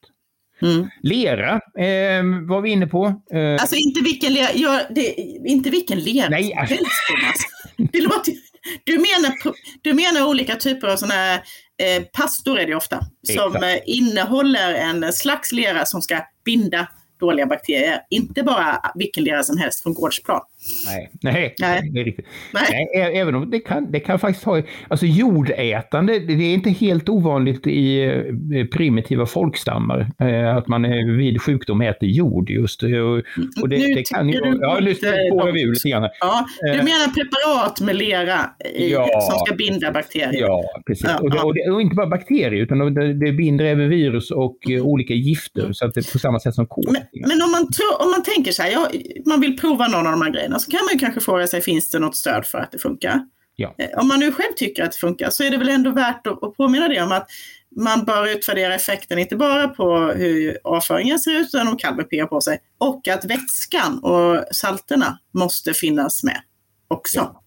Mm. 0.61 0.87
Lera 1.01 1.53
eh, 1.77 2.47
var 2.47 2.61
vi 2.61 2.69
inne 2.69 2.87
på. 2.87 3.05
Eh, 3.31 3.51
alltså 3.51 3.75
inte 3.75 4.01
vilken 4.03 4.33
lera, 4.33 4.47
ja, 4.55 4.81
det, 4.89 5.13
inte 5.45 5.69
vilken 5.69 5.99
lera 5.99 6.29
Nej, 6.29 6.43
som 6.43 6.57
helst, 6.57 7.47
låter 7.93 8.48
du 8.83 8.93
menar, 8.93 9.33
du 9.81 9.93
menar 9.93 10.25
olika 10.27 10.55
typer 10.55 10.87
av 10.87 10.97
sådana 10.97 11.13
här 11.13 11.35
eh, 11.81 12.03
pastor 12.13 12.59
är 12.59 12.67
det 12.67 12.75
ofta, 12.75 12.99
som 13.35 13.63
eh, 13.63 13.79
innehåller 13.85 14.73
en 14.73 15.13
slags 15.13 15.51
lera 15.51 15.85
som 15.85 16.01
ska 16.01 16.21
binda 16.45 16.87
dåliga 17.19 17.45
bakterier. 17.45 18.01
Inte 18.09 18.43
bara 18.43 18.91
vilken 18.95 19.23
lera 19.23 19.43
som 19.43 19.57
helst 19.57 19.83
från 19.83 19.93
gårdsplan. 19.93 20.41
Nej, 20.85 21.11
nej, 21.21 21.55
nej. 21.59 21.89
det 21.93 21.99
är 21.99 22.03
riktigt. 22.03 22.25
Nej. 22.53 22.89
nej. 22.95 23.17
även 23.17 23.35
om 23.35 23.49
det 23.49 23.59
kan, 23.59 23.91
det 23.91 23.99
kan 23.99 24.19
faktiskt 24.19 24.45
ha... 24.45 24.61
Alltså 24.87 25.05
jordätande, 25.05 26.19
det 26.19 26.33
är 26.33 26.53
inte 26.53 26.69
helt 26.69 27.09
ovanligt 27.09 27.67
i 27.67 28.03
eh, 28.03 28.65
primitiva 28.65 29.25
folkstammar 29.25 30.11
eh, 30.19 30.55
att 30.55 30.67
man 30.67 30.81
vid 31.17 31.41
sjukdom 31.41 31.81
äter 31.81 32.09
jord 32.09 32.49
just. 32.49 32.83
Och, 32.83 33.69
det, 33.69 33.77
nu 33.77 33.93
det 33.93 34.09
kan 34.09 34.29
ju... 34.29 34.39
Du 34.39 34.57
ja, 34.61 34.79
nu 34.81 34.95
spårar 34.95 35.51
vi 35.51 35.61
ur 35.61 35.73
lite 35.73 35.89
grann. 35.89 36.09
Ja, 36.19 36.45
du 36.61 36.69
eh, 36.69 36.75
menar 36.75 37.13
preparat 37.13 37.81
med 37.81 37.95
lera 37.95 38.39
i, 38.75 38.91
ja, 38.91 39.21
som 39.29 39.45
ska 39.45 39.55
binda 39.55 39.91
bakterier? 39.91 40.41
Ja, 40.41 40.63
precis. 40.87 41.05
Ja, 41.09 41.19
och, 41.19 41.31
det, 41.31 41.39
och, 41.39 41.53
det, 41.53 41.71
och, 41.71 41.81
inte 41.81 41.95
bara 41.95 42.07
bakterier, 42.07 42.61
utan 42.61 42.93
det, 42.93 43.13
det 43.13 43.31
binder 43.31 43.65
även 43.65 43.89
virus 43.89 44.31
och 44.31 44.57
mm. 44.69 44.85
olika 44.85 45.13
gifter, 45.13 45.73
så 45.73 45.85
att 45.85 45.93
det 45.93 46.11
på 46.11 46.19
samma 46.19 46.39
sätt 46.39 46.55
som 46.55 46.67
kol. 46.67 46.85
Men, 46.87 47.01
men, 47.13 47.41
om, 47.41 47.51
man 47.51 47.71
tror, 47.71 48.01
om 48.03 48.11
man 48.11 48.23
tänker 48.23 48.51
så 48.51 48.63
här, 48.63 48.71
ja, 48.71 48.89
man 49.25 49.41
vill 49.41 49.57
prova 49.57 49.87
någon 49.87 50.07
av 50.07 50.11
de 50.11 50.21
här 50.21 50.31
grejerna, 50.31 50.48
så 50.57 50.71
kan 50.71 50.79
man 50.91 50.99
kanske 50.99 51.21
fråga 51.21 51.47
sig, 51.47 51.61
finns 51.61 51.89
det 51.89 51.99
något 51.99 52.15
stöd 52.15 52.45
för 52.45 52.57
att 52.57 52.71
det 52.71 52.79
funkar? 52.79 53.21
Ja. 53.55 53.75
Eh, 53.77 53.99
om 53.99 54.07
man 54.07 54.19
nu 54.19 54.31
själv 54.31 54.53
tycker 54.55 54.83
att 54.83 54.91
det 54.91 54.97
funkar 54.97 55.29
så 55.29 55.43
är 55.43 55.51
det 55.51 55.57
väl 55.57 55.69
ändå 55.69 55.91
värt 55.91 56.27
att, 56.27 56.57
påminna 56.57 56.87
det 56.87 57.01
om 57.01 57.11
att 57.11 57.27
man 57.75 58.05
bör 58.05 58.27
utvärdera 58.27 58.75
effekten 58.75 59.19
inte 59.19 59.35
bara 59.35 59.67
på 59.67 59.97
hur 59.97 60.57
avföringen 60.63 61.19
ser 61.19 61.31
ut 61.31 61.47
utan 61.47 61.67
om 61.67 61.77
kalven 61.77 62.27
på 62.27 62.41
sig 62.41 62.59
och 62.77 63.07
att 63.07 63.25
vätskan 63.25 63.99
och 64.03 64.55
salterna 64.55 65.19
måste 65.33 65.73
finnas 65.73 66.23
med 66.23 66.41
också. 66.87 67.19
Ja. 67.19 67.43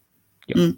Ja. 0.46 0.58
Mm. 0.58 0.76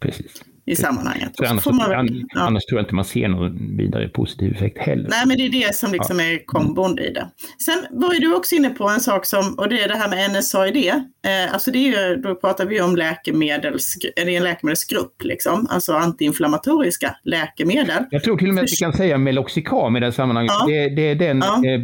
Precis 0.00 0.42
i 0.66 0.76
sammanhanget. 0.76 1.30
Så 1.36 1.44
annars, 1.44 1.66
man, 1.66 1.92
an, 1.92 2.26
ja. 2.34 2.40
annars 2.40 2.64
tror 2.64 2.78
jag 2.78 2.84
inte 2.84 2.94
man 2.94 3.04
ser 3.04 3.28
någon 3.28 3.76
vidare 3.76 4.08
positiv 4.08 4.52
effekt 4.52 4.78
heller. 4.78 5.08
Nej, 5.10 5.26
men 5.26 5.36
det 5.36 5.46
är 5.46 5.66
det 5.66 5.74
som 5.74 5.92
liksom 5.92 6.18
ja. 6.18 6.24
är 6.24 6.46
kombon 6.46 6.98
i 6.98 7.12
det. 7.12 7.28
Sen 7.64 7.86
var 7.90 8.14
ju 8.14 8.20
du 8.20 8.34
också 8.34 8.54
inne 8.54 8.70
på 8.70 8.88
en 8.88 9.00
sak 9.00 9.26
som, 9.26 9.54
och 9.58 9.68
det 9.68 9.82
är 9.82 9.88
det 9.88 9.96
här 9.96 10.08
med 10.08 10.30
NSAID. 10.30 10.76
Eh, 10.86 11.52
alltså 11.52 11.70
det 11.70 11.78
är 11.78 12.08
ju, 12.08 12.16
då 12.16 12.34
pratar 12.34 12.66
vi 12.66 12.80
om 12.80 12.96
läkemedels, 12.96 13.96
det 14.16 14.22
är 14.22 14.28
en 14.28 14.42
läkemedelsgrupp, 14.42 15.24
liksom, 15.24 15.66
alltså 15.70 15.92
antiinflammatoriska 15.92 17.16
läkemedel. 17.24 18.04
Jag 18.10 18.24
tror 18.24 18.36
till 18.36 18.48
och 18.48 18.54
med 18.54 18.64
att 18.64 18.72
vi 18.72 18.76
kan 18.76 18.92
säga 18.92 19.18
Meloxicam 19.18 19.96
i 19.96 20.00
det 20.00 20.06
här 20.06 20.10
sammanhanget. 20.10 20.52
Ja. 20.60 20.66
Det, 20.66 20.88
det, 20.88 21.10
är 21.10 21.14
den, 21.14 21.42
eh, 21.42 21.80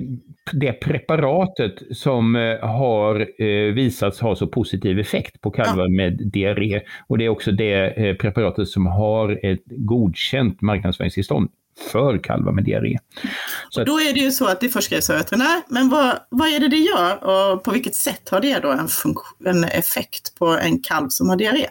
det 0.52 0.72
preparatet 0.72 1.96
som 1.96 2.36
eh, 2.36 2.58
har 2.68 3.20
eh, 3.42 3.72
visats 3.74 4.20
ha 4.20 4.36
så 4.36 4.46
positiv 4.46 4.98
effekt 4.98 5.40
på 5.40 5.50
kalvar 5.50 5.88
med 5.88 6.30
diarré. 6.32 6.80
Och 7.06 7.18
det 7.18 7.24
är 7.24 7.28
också 7.28 7.52
det 7.52 7.90
eh, 7.90 8.16
preparatet 8.16 8.68
som 8.68 8.86
har 8.86 9.40
ett 9.42 9.62
godkänt 9.66 10.60
marknadsföringstillstånd 10.60 11.50
för 11.92 12.18
kalvar 12.18 12.52
med 12.52 12.64
diarré. 12.64 12.98
Så 13.70 13.84
då 13.84 14.00
är 14.00 14.14
det 14.14 14.20
ju 14.20 14.30
så 14.30 14.46
att 14.46 14.60
det 14.60 14.68
förskrivs 14.68 15.10
av 15.10 15.16
veterinär, 15.16 15.62
men 15.68 15.88
vad, 15.88 16.18
vad 16.28 16.48
är 16.48 16.60
det 16.60 16.68
det 16.68 16.76
gör 16.76 17.24
och 17.24 17.64
på 17.64 17.70
vilket 17.70 17.94
sätt 17.94 18.28
har 18.28 18.40
det 18.40 18.58
då 18.58 18.70
en, 18.70 18.88
en 19.46 19.64
effekt 19.64 20.34
på 20.38 20.46
en 20.46 20.82
kalv 20.82 21.08
som 21.08 21.28
har 21.28 21.36
diarré? 21.36 21.66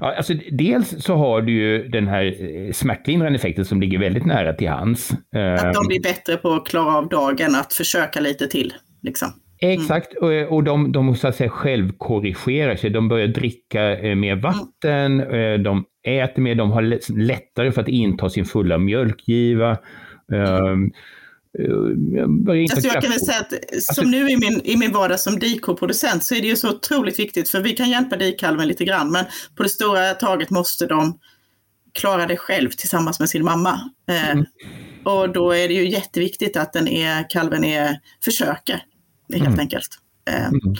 Ja, 0.00 0.16
alltså, 0.16 0.34
dels 0.52 1.04
så 1.04 1.14
har 1.14 1.42
du 1.42 1.52
ju 1.52 1.88
den 1.88 2.08
här 2.08 2.24
eh, 2.24 2.72
smärtlindrande 2.72 3.38
effekten 3.38 3.64
som 3.64 3.80
ligger 3.80 3.98
väldigt 3.98 4.26
nära 4.26 4.52
till 4.52 4.68
hands. 4.68 5.10
Att 5.58 5.74
de 5.74 5.86
blir 5.86 6.02
bättre 6.02 6.36
på 6.36 6.52
att 6.52 6.66
klara 6.66 6.96
av 6.96 7.08
dagen, 7.08 7.54
att 7.54 7.72
försöka 7.72 8.20
lite 8.20 8.46
till. 8.46 8.74
Liksom. 9.02 9.32
Mm. 9.64 9.80
Exakt, 9.80 10.14
och, 10.14 10.32
och 10.32 10.64
de, 10.64 10.92
de 10.92 11.16
så 11.16 11.28
att 11.28 11.36
säga 11.36 11.50
självkorrigerar 11.50 12.76
sig. 12.76 12.90
De 12.90 13.08
börjar 13.08 13.26
dricka 13.26 13.98
eh, 13.98 14.14
mer 14.14 14.36
vatten, 14.36 15.20
mm. 15.20 15.62
de 15.62 15.84
äter 16.06 16.42
mer, 16.42 16.54
de 16.54 16.70
har 16.70 16.82
lättare 17.18 17.72
för 17.72 17.80
att 17.82 17.88
inta 17.88 18.30
sin 18.30 18.44
fulla 18.44 18.78
mjölkgiva. 18.78 19.78
Um, 20.32 20.92
alltså 22.70 22.88
jag 22.88 23.02
kan 23.02 23.10
väl 23.10 23.20
säga 23.20 23.40
att 23.40 23.52
alltså, 23.74 23.94
som 23.94 24.10
nu 24.10 24.30
i 24.30 24.36
min, 24.36 24.60
i 24.64 24.76
min 24.76 24.92
vardag 24.92 25.20
som 25.20 25.38
dikoproducent 25.38 26.24
så 26.24 26.34
är 26.34 26.40
det 26.40 26.46
ju 26.46 26.56
så 26.56 26.70
otroligt 26.70 27.18
viktigt 27.18 27.48
för 27.48 27.60
vi 27.60 27.72
kan 27.72 27.90
hjälpa 27.90 28.16
dikalven 28.16 28.68
lite 28.68 28.84
grann 28.84 29.12
men 29.12 29.24
på 29.56 29.62
det 29.62 29.68
stora 29.68 30.14
taget 30.14 30.50
måste 30.50 30.86
de 30.86 31.18
klara 31.92 32.26
det 32.26 32.36
själv 32.36 32.70
tillsammans 32.70 33.20
med 33.20 33.28
sin 33.28 33.44
mamma. 33.44 33.80
Mm. 34.10 34.44
och 35.04 35.32
då 35.32 35.52
är 35.52 35.68
det 35.68 35.74
ju 35.74 35.88
jätteviktigt 35.88 36.56
att 36.56 36.72
den 36.72 36.88
är, 36.88 37.30
kalven 37.30 37.64
är, 37.64 37.98
försöker 38.24 38.82
helt 39.38 39.48
mm. 39.48 39.60
enkelt. 39.60 39.88
Mm. 40.26 40.74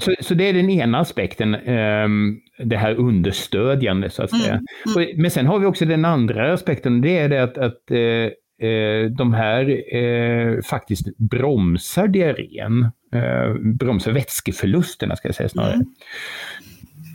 Så, 0.00 0.14
så, 0.20 0.34
det 0.34 0.48
är 0.48 0.52
den 0.52 0.70
ena 0.70 0.98
aspekten, 0.98 1.54
ehm, 1.54 2.36
det 2.64 2.76
här 2.76 2.94
understödjande 2.94 4.10
så 4.10 4.22
att 4.22 4.30
säga. 4.30 4.54
Mm. 4.54 4.64
Mm. 4.96 5.22
Men 5.22 5.30
sen 5.30 5.46
har 5.46 5.58
vi 5.58 5.66
också 5.66 5.84
den 5.84 6.04
andra 6.04 6.52
aspekten, 6.52 7.00
det 7.00 7.18
är 7.18 7.28
det 7.28 7.42
att, 7.42 7.58
att 7.58 7.90
eh, 7.90 9.10
de 9.10 9.34
här 9.34 9.94
eh, 9.96 10.62
faktiskt 10.62 11.16
bromsar 11.16 12.08
diarrén, 12.08 12.82
eh, 13.12 13.54
bromsar 13.54 14.12
vätskeförlusterna 14.12 15.16
ska 15.16 15.28
jag 15.28 15.34
säga 15.34 15.48
snarare. 15.48 15.84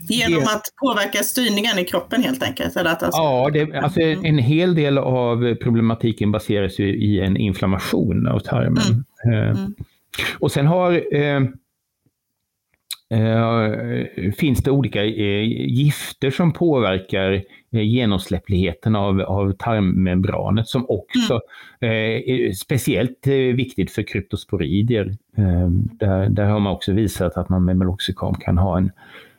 Genom 0.08 0.42
att 0.42 0.62
påverka 0.82 1.22
styrningen 1.22 1.78
i 1.78 1.84
kroppen 1.84 2.22
helt 2.22 2.42
enkelt? 2.42 2.76
Eller 2.76 2.90
att 2.90 3.02
alltså... 3.02 3.20
Ja, 3.20 3.50
det, 3.52 3.74
alltså 3.74 4.00
mm. 4.00 4.24
en 4.24 4.38
hel 4.38 4.74
del 4.74 4.98
av 4.98 5.54
problematiken 5.54 6.32
baseras 6.32 6.78
ju 6.78 6.96
i 6.96 7.20
en 7.20 7.36
inflammation 7.36 8.26
av 8.26 8.38
tarmen. 8.38 9.04
Mm. 9.24 9.56
Mm. 9.56 9.74
Och 10.38 10.52
sen 10.52 10.66
har 10.66 11.14
eh, 11.14 11.42
eh, 13.10 14.32
finns 14.38 14.62
det 14.62 14.70
olika 14.70 15.04
eh, 15.04 15.42
gifter 15.68 16.30
som 16.30 16.52
påverkar 16.52 17.32
eh, 17.72 17.82
genomsläppligheten 17.82 18.96
av, 18.96 19.20
av 19.20 19.52
tarmmembranet 19.52 20.68
som 20.68 20.86
också 20.88 21.40
mm. 21.80 22.22
är 22.28 22.52
speciellt 22.52 23.26
viktigt 23.54 23.90
för 23.90 24.02
kryptosporidier. 24.02 25.16
Där, 25.98 26.28
där 26.28 26.44
har 26.44 26.60
man 26.60 26.72
också 26.72 26.92
visat 26.92 27.36
att 27.36 27.48
man 27.48 27.64
med 27.64 27.76
Meloxicam 27.76 28.34
kan 28.34 28.58
ha 28.58 28.78
en, 28.78 28.90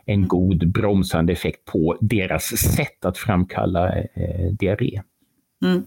en 0.05 0.27
god 0.27 0.71
bromsande 0.71 1.33
effekt 1.33 1.65
på 1.65 1.97
deras 2.01 2.43
sätt 2.43 3.05
att 3.05 3.17
framkalla 3.17 3.97
eh, 3.97 4.51
diarré. 4.59 5.01
Mm. 5.65 5.83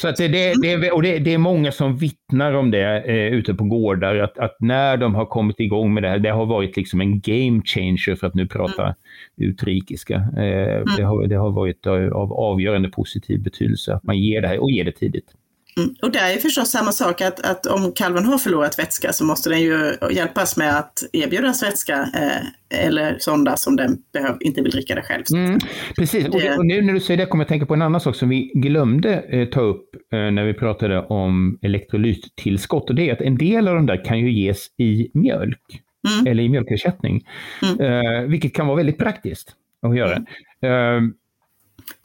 Så 0.00 0.08
att 0.08 0.16
det, 0.16 0.28
det, 0.28 0.54
det, 0.62 0.90
och 0.90 1.02
det, 1.02 1.18
det, 1.18 1.34
är 1.34 1.38
många 1.38 1.72
som 1.72 1.96
vittnar 1.96 2.52
om 2.52 2.70
det 2.70 3.02
eh, 3.02 3.34
ute 3.34 3.54
på 3.54 3.64
gårdar, 3.64 4.16
att, 4.16 4.38
att, 4.38 4.56
när 4.60 4.96
de 4.96 5.14
har 5.14 5.26
kommit 5.26 5.60
igång 5.60 5.94
med 5.94 6.02
det 6.02 6.08
här, 6.08 6.18
det 6.18 6.30
har 6.30 6.46
varit 6.46 6.76
liksom 6.76 7.00
en 7.00 7.20
game 7.20 7.62
changer 7.64 8.14
för 8.16 8.26
att 8.26 8.34
nu 8.34 8.46
prata 8.46 8.82
mm. 8.82 8.94
utrikiska. 9.36 10.14
Eh, 10.14 10.76
mm. 10.76 10.84
det, 10.96 11.02
har, 11.02 11.26
det 11.26 11.36
har 11.36 11.50
varit 11.50 11.86
av 11.86 12.32
avgörande 12.32 12.88
positiv 12.88 13.42
betydelse 13.42 13.94
att 13.94 14.04
man 14.04 14.18
ger 14.18 14.42
det 14.42 14.48
här 14.48 14.62
och 14.62 14.70
ger 14.70 14.84
det 14.84 14.92
tidigt. 14.92 15.34
Mm. 15.80 15.94
Och 16.02 16.10
det 16.10 16.18
är 16.18 16.36
förstås 16.38 16.70
samma 16.70 16.92
sak 16.92 17.20
att, 17.20 17.40
att 17.40 17.66
om 17.66 17.92
kalven 17.92 18.24
har 18.24 18.38
förlorat 18.38 18.78
vätska 18.78 19.12
så 19.12 19.24
måste 19.24 19.50
den 19.50 19.60
ju 19.60 19.96
hjälpas 20.10 20.56
med 20.56 20.78
att 20.78 20.92
erbjudas 21.12 21.62
vätska 21.62 22.08
eh, 22.14 22.86
eller 22.86 23.16
sonda 23.18 23.56
som 23.56 23.76
den 23.76 23.98
behöv, 24.12 24.36
inte 24.40 24.62
vill 24.62 24.72
dricka 24.72 24.94
det 24.94 25.02
själv. 25.02 25.24
Mm, 25.34 25.58
precis, 25.96 26.28
och, 26.28 26.40
det, 26.40 26.56
och, 26.56 26.66
nu 26.66 26.82
när 26.82 26.92
du 26.92 27.00
säger 27.00 27.18
det 27.18 27.26
kommer 27.26 27.44
jag 27.44 27.48
tänka 27.48 27.66
på 27.66 27.74
en 27.74 27.82
annan 27.82 28.00
sak 28.00 28.16
som 28.16 28.28
vi 28.28 28.52
glömde 28.54 29.14
eh, 29.14 29.48
ta 29.48 29.60
upp 29.60 29.94
eh, 30.12 30.18
när 30.18 30.44
vi 30.44 30.54
pratade 30.54 31.00
om 31.00 31.58
elektrolyttillskott 31.62 32.88
och 32.90 32.94
det 32.94 33.08
är 33.08 33.12
att 33.12 33.20
en 33.20 33.38
del 33.38 33.68
av 33.68 33.74
de 33.74 33.86
där 33.86 34.04
kan 34.04 34.18
ju 34.18 34.32
ges 34.32 34.66
i 34.78 35.10
mjölk 35.14 35.82
mm. 36.08 36.26
eller 36.26 36.42
i 36.42 36.48
mjölkersättning, 36.48 37.26
mm. 37.62 37.80
eh, 37.80 38.22
vilket 38.22 38.54
kan 38.54 38.66
vara 38.66 38.76
väldigt 38.76 38.98
praktiskt 38.98 39.52
att 39.82 39.96
göra. 39.96 40.24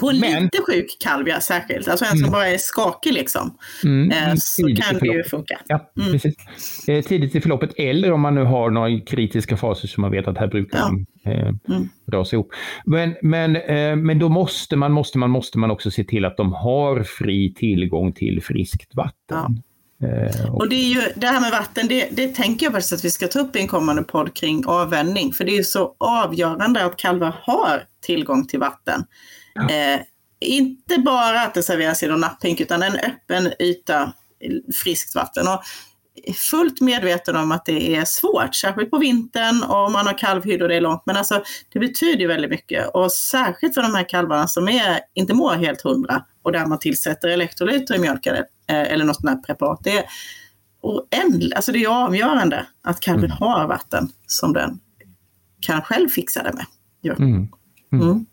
På 0.02 0.10
en 0.10 0.20
Men, 0.20 0.44
lite 0.44 0.58
sjuk 0.68 0.98
kalv 1.00 1.28
ja, 1.28 1.40
särskilt, 1.40 1.88
alltså 1.88 2.06
en 2.06 2.12
som 2.12 2.20
mm. 2.20 2.32
bara 2.32 2.48
är 2.48 2.58
skakig 2.58 3.14
liksom, 3.14 3.58
mm, 3.84 4.12
eh, 4.12 4.36
så 4.36 4.62
kan 4.62 5.00
det 5.00 5.08
ju 5.08 5.24
funka. 5.24 5.60
Ja, 5.68 5.92
mm. 5.98 6.12
precis. 6.12 6.36
Eh, 6.88 7.04
tidigt 7.04 7.36
i 7.36 7.42
förloppet 7.42 7.74
eller 7.78 8.12
om 8.12 8.22
man 8.22 8.36
nu 8.36 8.44
har 8.44 8.70
några 8.70 9.00
kritiska 9.00 9.58
faser 9.58 9.88
som 9.88 10.02
man 10.02 10.12
vet 10.12 10.28
att 10.28 10.38
här 10.38 10.48
brukar 10.48 10.80
ja. 10.80 10.92
de 11.24 11.32
eh, 11.32 11.76
mm. 11.76 11.90
rasa 12.12 12.36
ihop. 12.36 12.54
Men, 12.86 13.16
men, 13.22 13.56
eh, 13.56 13.96
men 13.96 14.20
då 14.20 14.30
måste 14.30 14.76
man, 14.76 14.92
måste 14.92 15.18
man, 15.18 15.30
måste 15.30 15.60
man 15.60 15.72
också 15.72 15.92
se 15.92 16.04
till 16.04 16.26
att 16.26 16.38
de 16.38 16.54
har 16.54 17.04
fri 17.04 17.54
tillgång 17.54 18.14
till 18.14 18.44
friskt 18.44 18.96
vatten. 18.96 19.14
Ja. 19.28 19.50
Eh, 20.04 20.56
och 20.56 20.70
det, 20.70 20.76
är 20.76 20.94
ju, 20.94 21.02
det 21.16 21.28
här 21.28 21.42
med 21.42 21.52
vatten, 21.52 21.88
det, 21.88 22.08
det 22.12 22.28
tänker 22.28 22.66
jag 22.66 22.74
faktiskt 22.74 22.94
att 22.94 23.06
vi 23.06 23.10
ska 23.10 23.28
ta 23.28 23.40
upp 23.40 23.56
i 23.56 23.60
en 23.60 23.68
kommande 23.68 24.04
podd 24.04 24.34
kring 24.34 24.64
avvänjning. 24.66 25.34
För 25.34 25.44
det 25.44 25.58
är 25.58 25.64
så 25.64 25.96
avgörande 25.98 26.86
att 26.86 26.98
kalvar 26.98 27.36
har 27.42 27.84
tillgång 28.02 28.48
till 28.48 28.60
vatten. 28.60 29.04
Eh, 29.56 30.02
inte 30.40 30.98
bara 30.98 31.42
att 31.42 31.54
det 31.54 31.64
serveras 31.64 32.04
i 32.04 32.08
någon 32.08 32.20
napphink 32.20 32.60
utan 32.60 32.84
en 32.84 32.96
öppen 32.96 33.54
yta 33.60 34.14
friskt 34.84 35.16
vatten. 35.16 35.48
Och 35.48 35.64
fullt 36.36 36.82
medveten 36.82 37.36
om 37.36 37.52
att 37.52 37.66
det 37.66 37.96
är 37.96 38.06
svårt, 38.06 38.56
särskilt 38.56 38.92
på 38.92 38.98
vintern 38.98 39.64
och 39.64 39.92
man 39.92 40.08
har 40.08 40.18
kalvhydd 40.18 40.62
och 40.62 40.68
det 40.68 40.76
är 40.76 40.82
långt. 40.82 41.04
Men 41.06 41.18
alltså, 41.18 41.44
det 41.74 41.80
betyder 41.80 42.28
väldigt 42.28 42.52
mycket 42.52 42.88
och 42.94 43.12
särskilt 43.12 43.74
för 43.74 43.82
de 43.82 43.96
här 43.96 44.10
kalvarna 44.10 44.48
som 44.48 44.68
är, 44.68 45.00
inte 45.14 45.34
mår 45.34 45.54
helt 45.54 45.82
hundra 45.82 46.26
och 46.44 46.52
där 46.52 46.66
man 46.66 46.80
tillsätter 46.80 47.28
elektrolyter 47.28 47.96
i 47.96 48.00
mjölken 48.00 48.36
eh, 48.36 48.44
eller 48.68 49.06
något 49.06 49.16
sånt 49.16 49.30
här 49.30 49.38
preparat. 49.38 49.80
Det 49.84 49.98
är, 49.98 50.06
oändligt, 50.82 51.56
alltså 51.56 51.72
det 51.72 51.84
är 51.84 52.06
avgörande 52.06 52.66
att 52.84 53.00
kalven 53.00 53.26
mm. 53.26 53.38
har 53.40 53.68
vatten 53.68 54.10
som 54.28 54.54
den 54.54 54.80
kan 55.60 55.82
själv 55.82 56.10
fixa 56.10 56.44
det 56.44 56.54
med. 56.54 56.66
Ja. 57.02 57.14
Mm. 57.14 57.48
Mm. 57.94 58.26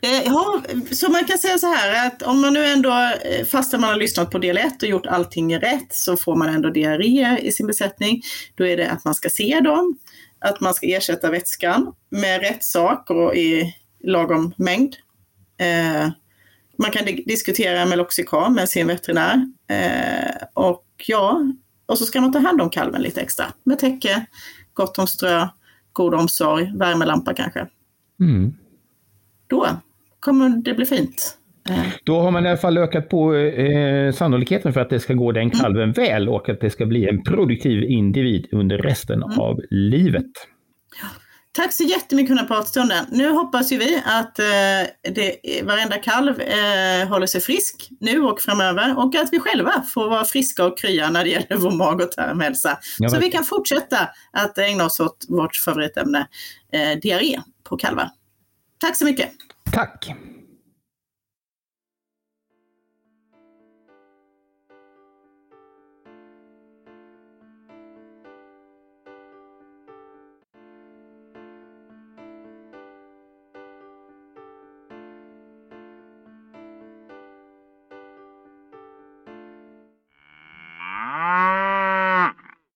Eh, 0.00 0.22
ja, 0.24 0.62
så 0.90 1.10
man 1.10 1.24
kan 1.24 1.38
säga 1.38 1.58
så 1.58 1.66
här 1.66 2.06
att 2.06 2.22
om 2.22 2.40
man 2.40 2.52
nu 2.52 2.64
ändå, 2.66 2.90
eh, 3.24 3.46
fastän 3.46 3.80
man 3.80 3.90
har 3.90 3.96
lyssnat 3.96 4.30
på 4.30 4.38
del 4.38 4.56
1 4.56 4.82
och 4.82 4.88
gjort 4.88 5.06
allting 5.06 5.58
rätt, 5.58 5.94
så 5.94 6.16
får 6.16 6.36
man 6.36 6.48
ändå 6.48 6.70
diarréer 6.70 7.38
i 7.38 7.52
sin 7.52 7.66
besättning. 7.66 8.22
Då 8.54 8.66
är 8.66 8.76
det 8.76 8.90
att 8.90 9.04
man 9.04 9.14
ska 9.14 9.28
se 9.28 9.60
dem, 9.60 9.98
att 10.38 10.60
man 10.60 10.74
ska 10.74 10.86
ersätta 10.86 11.30
vätskan 11.30 11.92
med 12.10 12.40
rätt 12.40 12.64
sak 12.64 13.10
och 13.10 13.36
i 13.36 13.74
lagom 14.04 14.54
mängd. 14.56 14.96
Eh, 15.58 16.10
man 16.78 16.90
kan 16.90 17.04
diskutera 17.04 17.86
Meloxicam 17.86 18.54
med 18.54 18.68
sin 18.68 18.86
veterinär. 18.86 19.46
Eh, 19.70 20.46
och 20.54 20.86
ja, 21.06 21.40
och 21.86 21.98
så 21.98 22.04
ska 22.04 22.20
man 22.20 22.32
ta 22.32 22.38
hand 22.38 22.60
om 22.60 22.70
kalven 22.70 23.02
lite 23.02 23.20
extra 23.20 23.52
med 23.64 23.78
täcke, 23.78 24.26
gott 24.74 24.98
om 24.98 25.06
strö, 25.06 25.48
god 25.92 26.14
omsorg, 26.14 26.72
värmelampa 26.76 27.34
kanske. 27.34 27.66
Mm 28.20 28.54
då 29.54 29.66
kommer 30.20 30.48
det 30.48 30.74
bli 30.74 30.86
fint. 30.86 31.38
Då 32.04 32.20
har 32.20 32.30
man 32.30 32.46
i 32.46 32.48
alla 32.48 32.56
fall 32.56 32.78
ökat 32.78 33.08
på 33.08 33.34
eh, 33.34 34.12
sannolikheten 34.12 34.72
för 34.72 34.80
att 34.80 34.90
det 34.90 35.00
ska 35.00 35.14
gå 35.14 35.32
den 35.32 35.42
mm. 35.42 35.58
kalven 35.58 35.82
mm. 35.82 35.92
väl 35.92 36.28
och 36.28 36.48
att 36.48 36.60
det 36.60 36.70
ska 36.70 36.86
bli 36.86 37.08
en 37.08 37.22
produktiv 37.22 37.82
individ 37.82 38.46
under 38.52 38.78
resten 38.78 39.22
mm. 39.22 39.38
av 39.40 39.60
livet. 39.70 40.30
Tack 41.52 41.72
så 41.72 41.84
jättemycket 41.84 42.28
för 42.28 42.34
den 42.34 42.48
här 42.48 42.56
pratstunden. 42.56 43.06
Nu 43.10 43.30
hoppas 43.30 43.72
ju 43.72 43.78
vi 43.78 44.02
att 44.04 44.38
eh, 44.38 44.44
det, 45.14 45.62
varenda 45.64 45.96
kalv 45.96 46.40
eh, 46.40 47.08
håller 47.08 47.26
sig 47.26 47.40
frisk 47.40 47.88
nu 48.00 48.20
och 48.20 48.40
framöver 48.40 48.98
och 48.98 49.14
att 49.14 49.28
vi 49.32 49.40
själva 49.40 49.84
får 49.94 50.10
vara 50.10 50.24
friska 50.24 50.64
och 50.64 50.78
krya 50.78 51.10
när 51.10 51.24
det 51.24 51.30
gäller 51.30 51.56
vår 51.56 51.70
mag 51.70 52.00
och 52.00 52.12
tarmhälsa. 52.12 52.78
Ja, 52.98 53.08
så 53.08 53.18
vi 53.18 53.30
kan 53.30 53.44
fortsätta 53.44 53.98
att 54.32 54.58
ägna 54.58 54.84
oss 54.84 55.00
åt 55.00 55.26
vårt 55.28 55.56
favoritämne, 55.56 56.26
eh, 56.72 56.98
diarré 57.02 57.40
på 57.68 57.76
kalvar. 57.76 58.10
Tack 58.84 58.96
så 58.96 59.04
mycket. 59.04 59.30
Tack. 59.72 60.14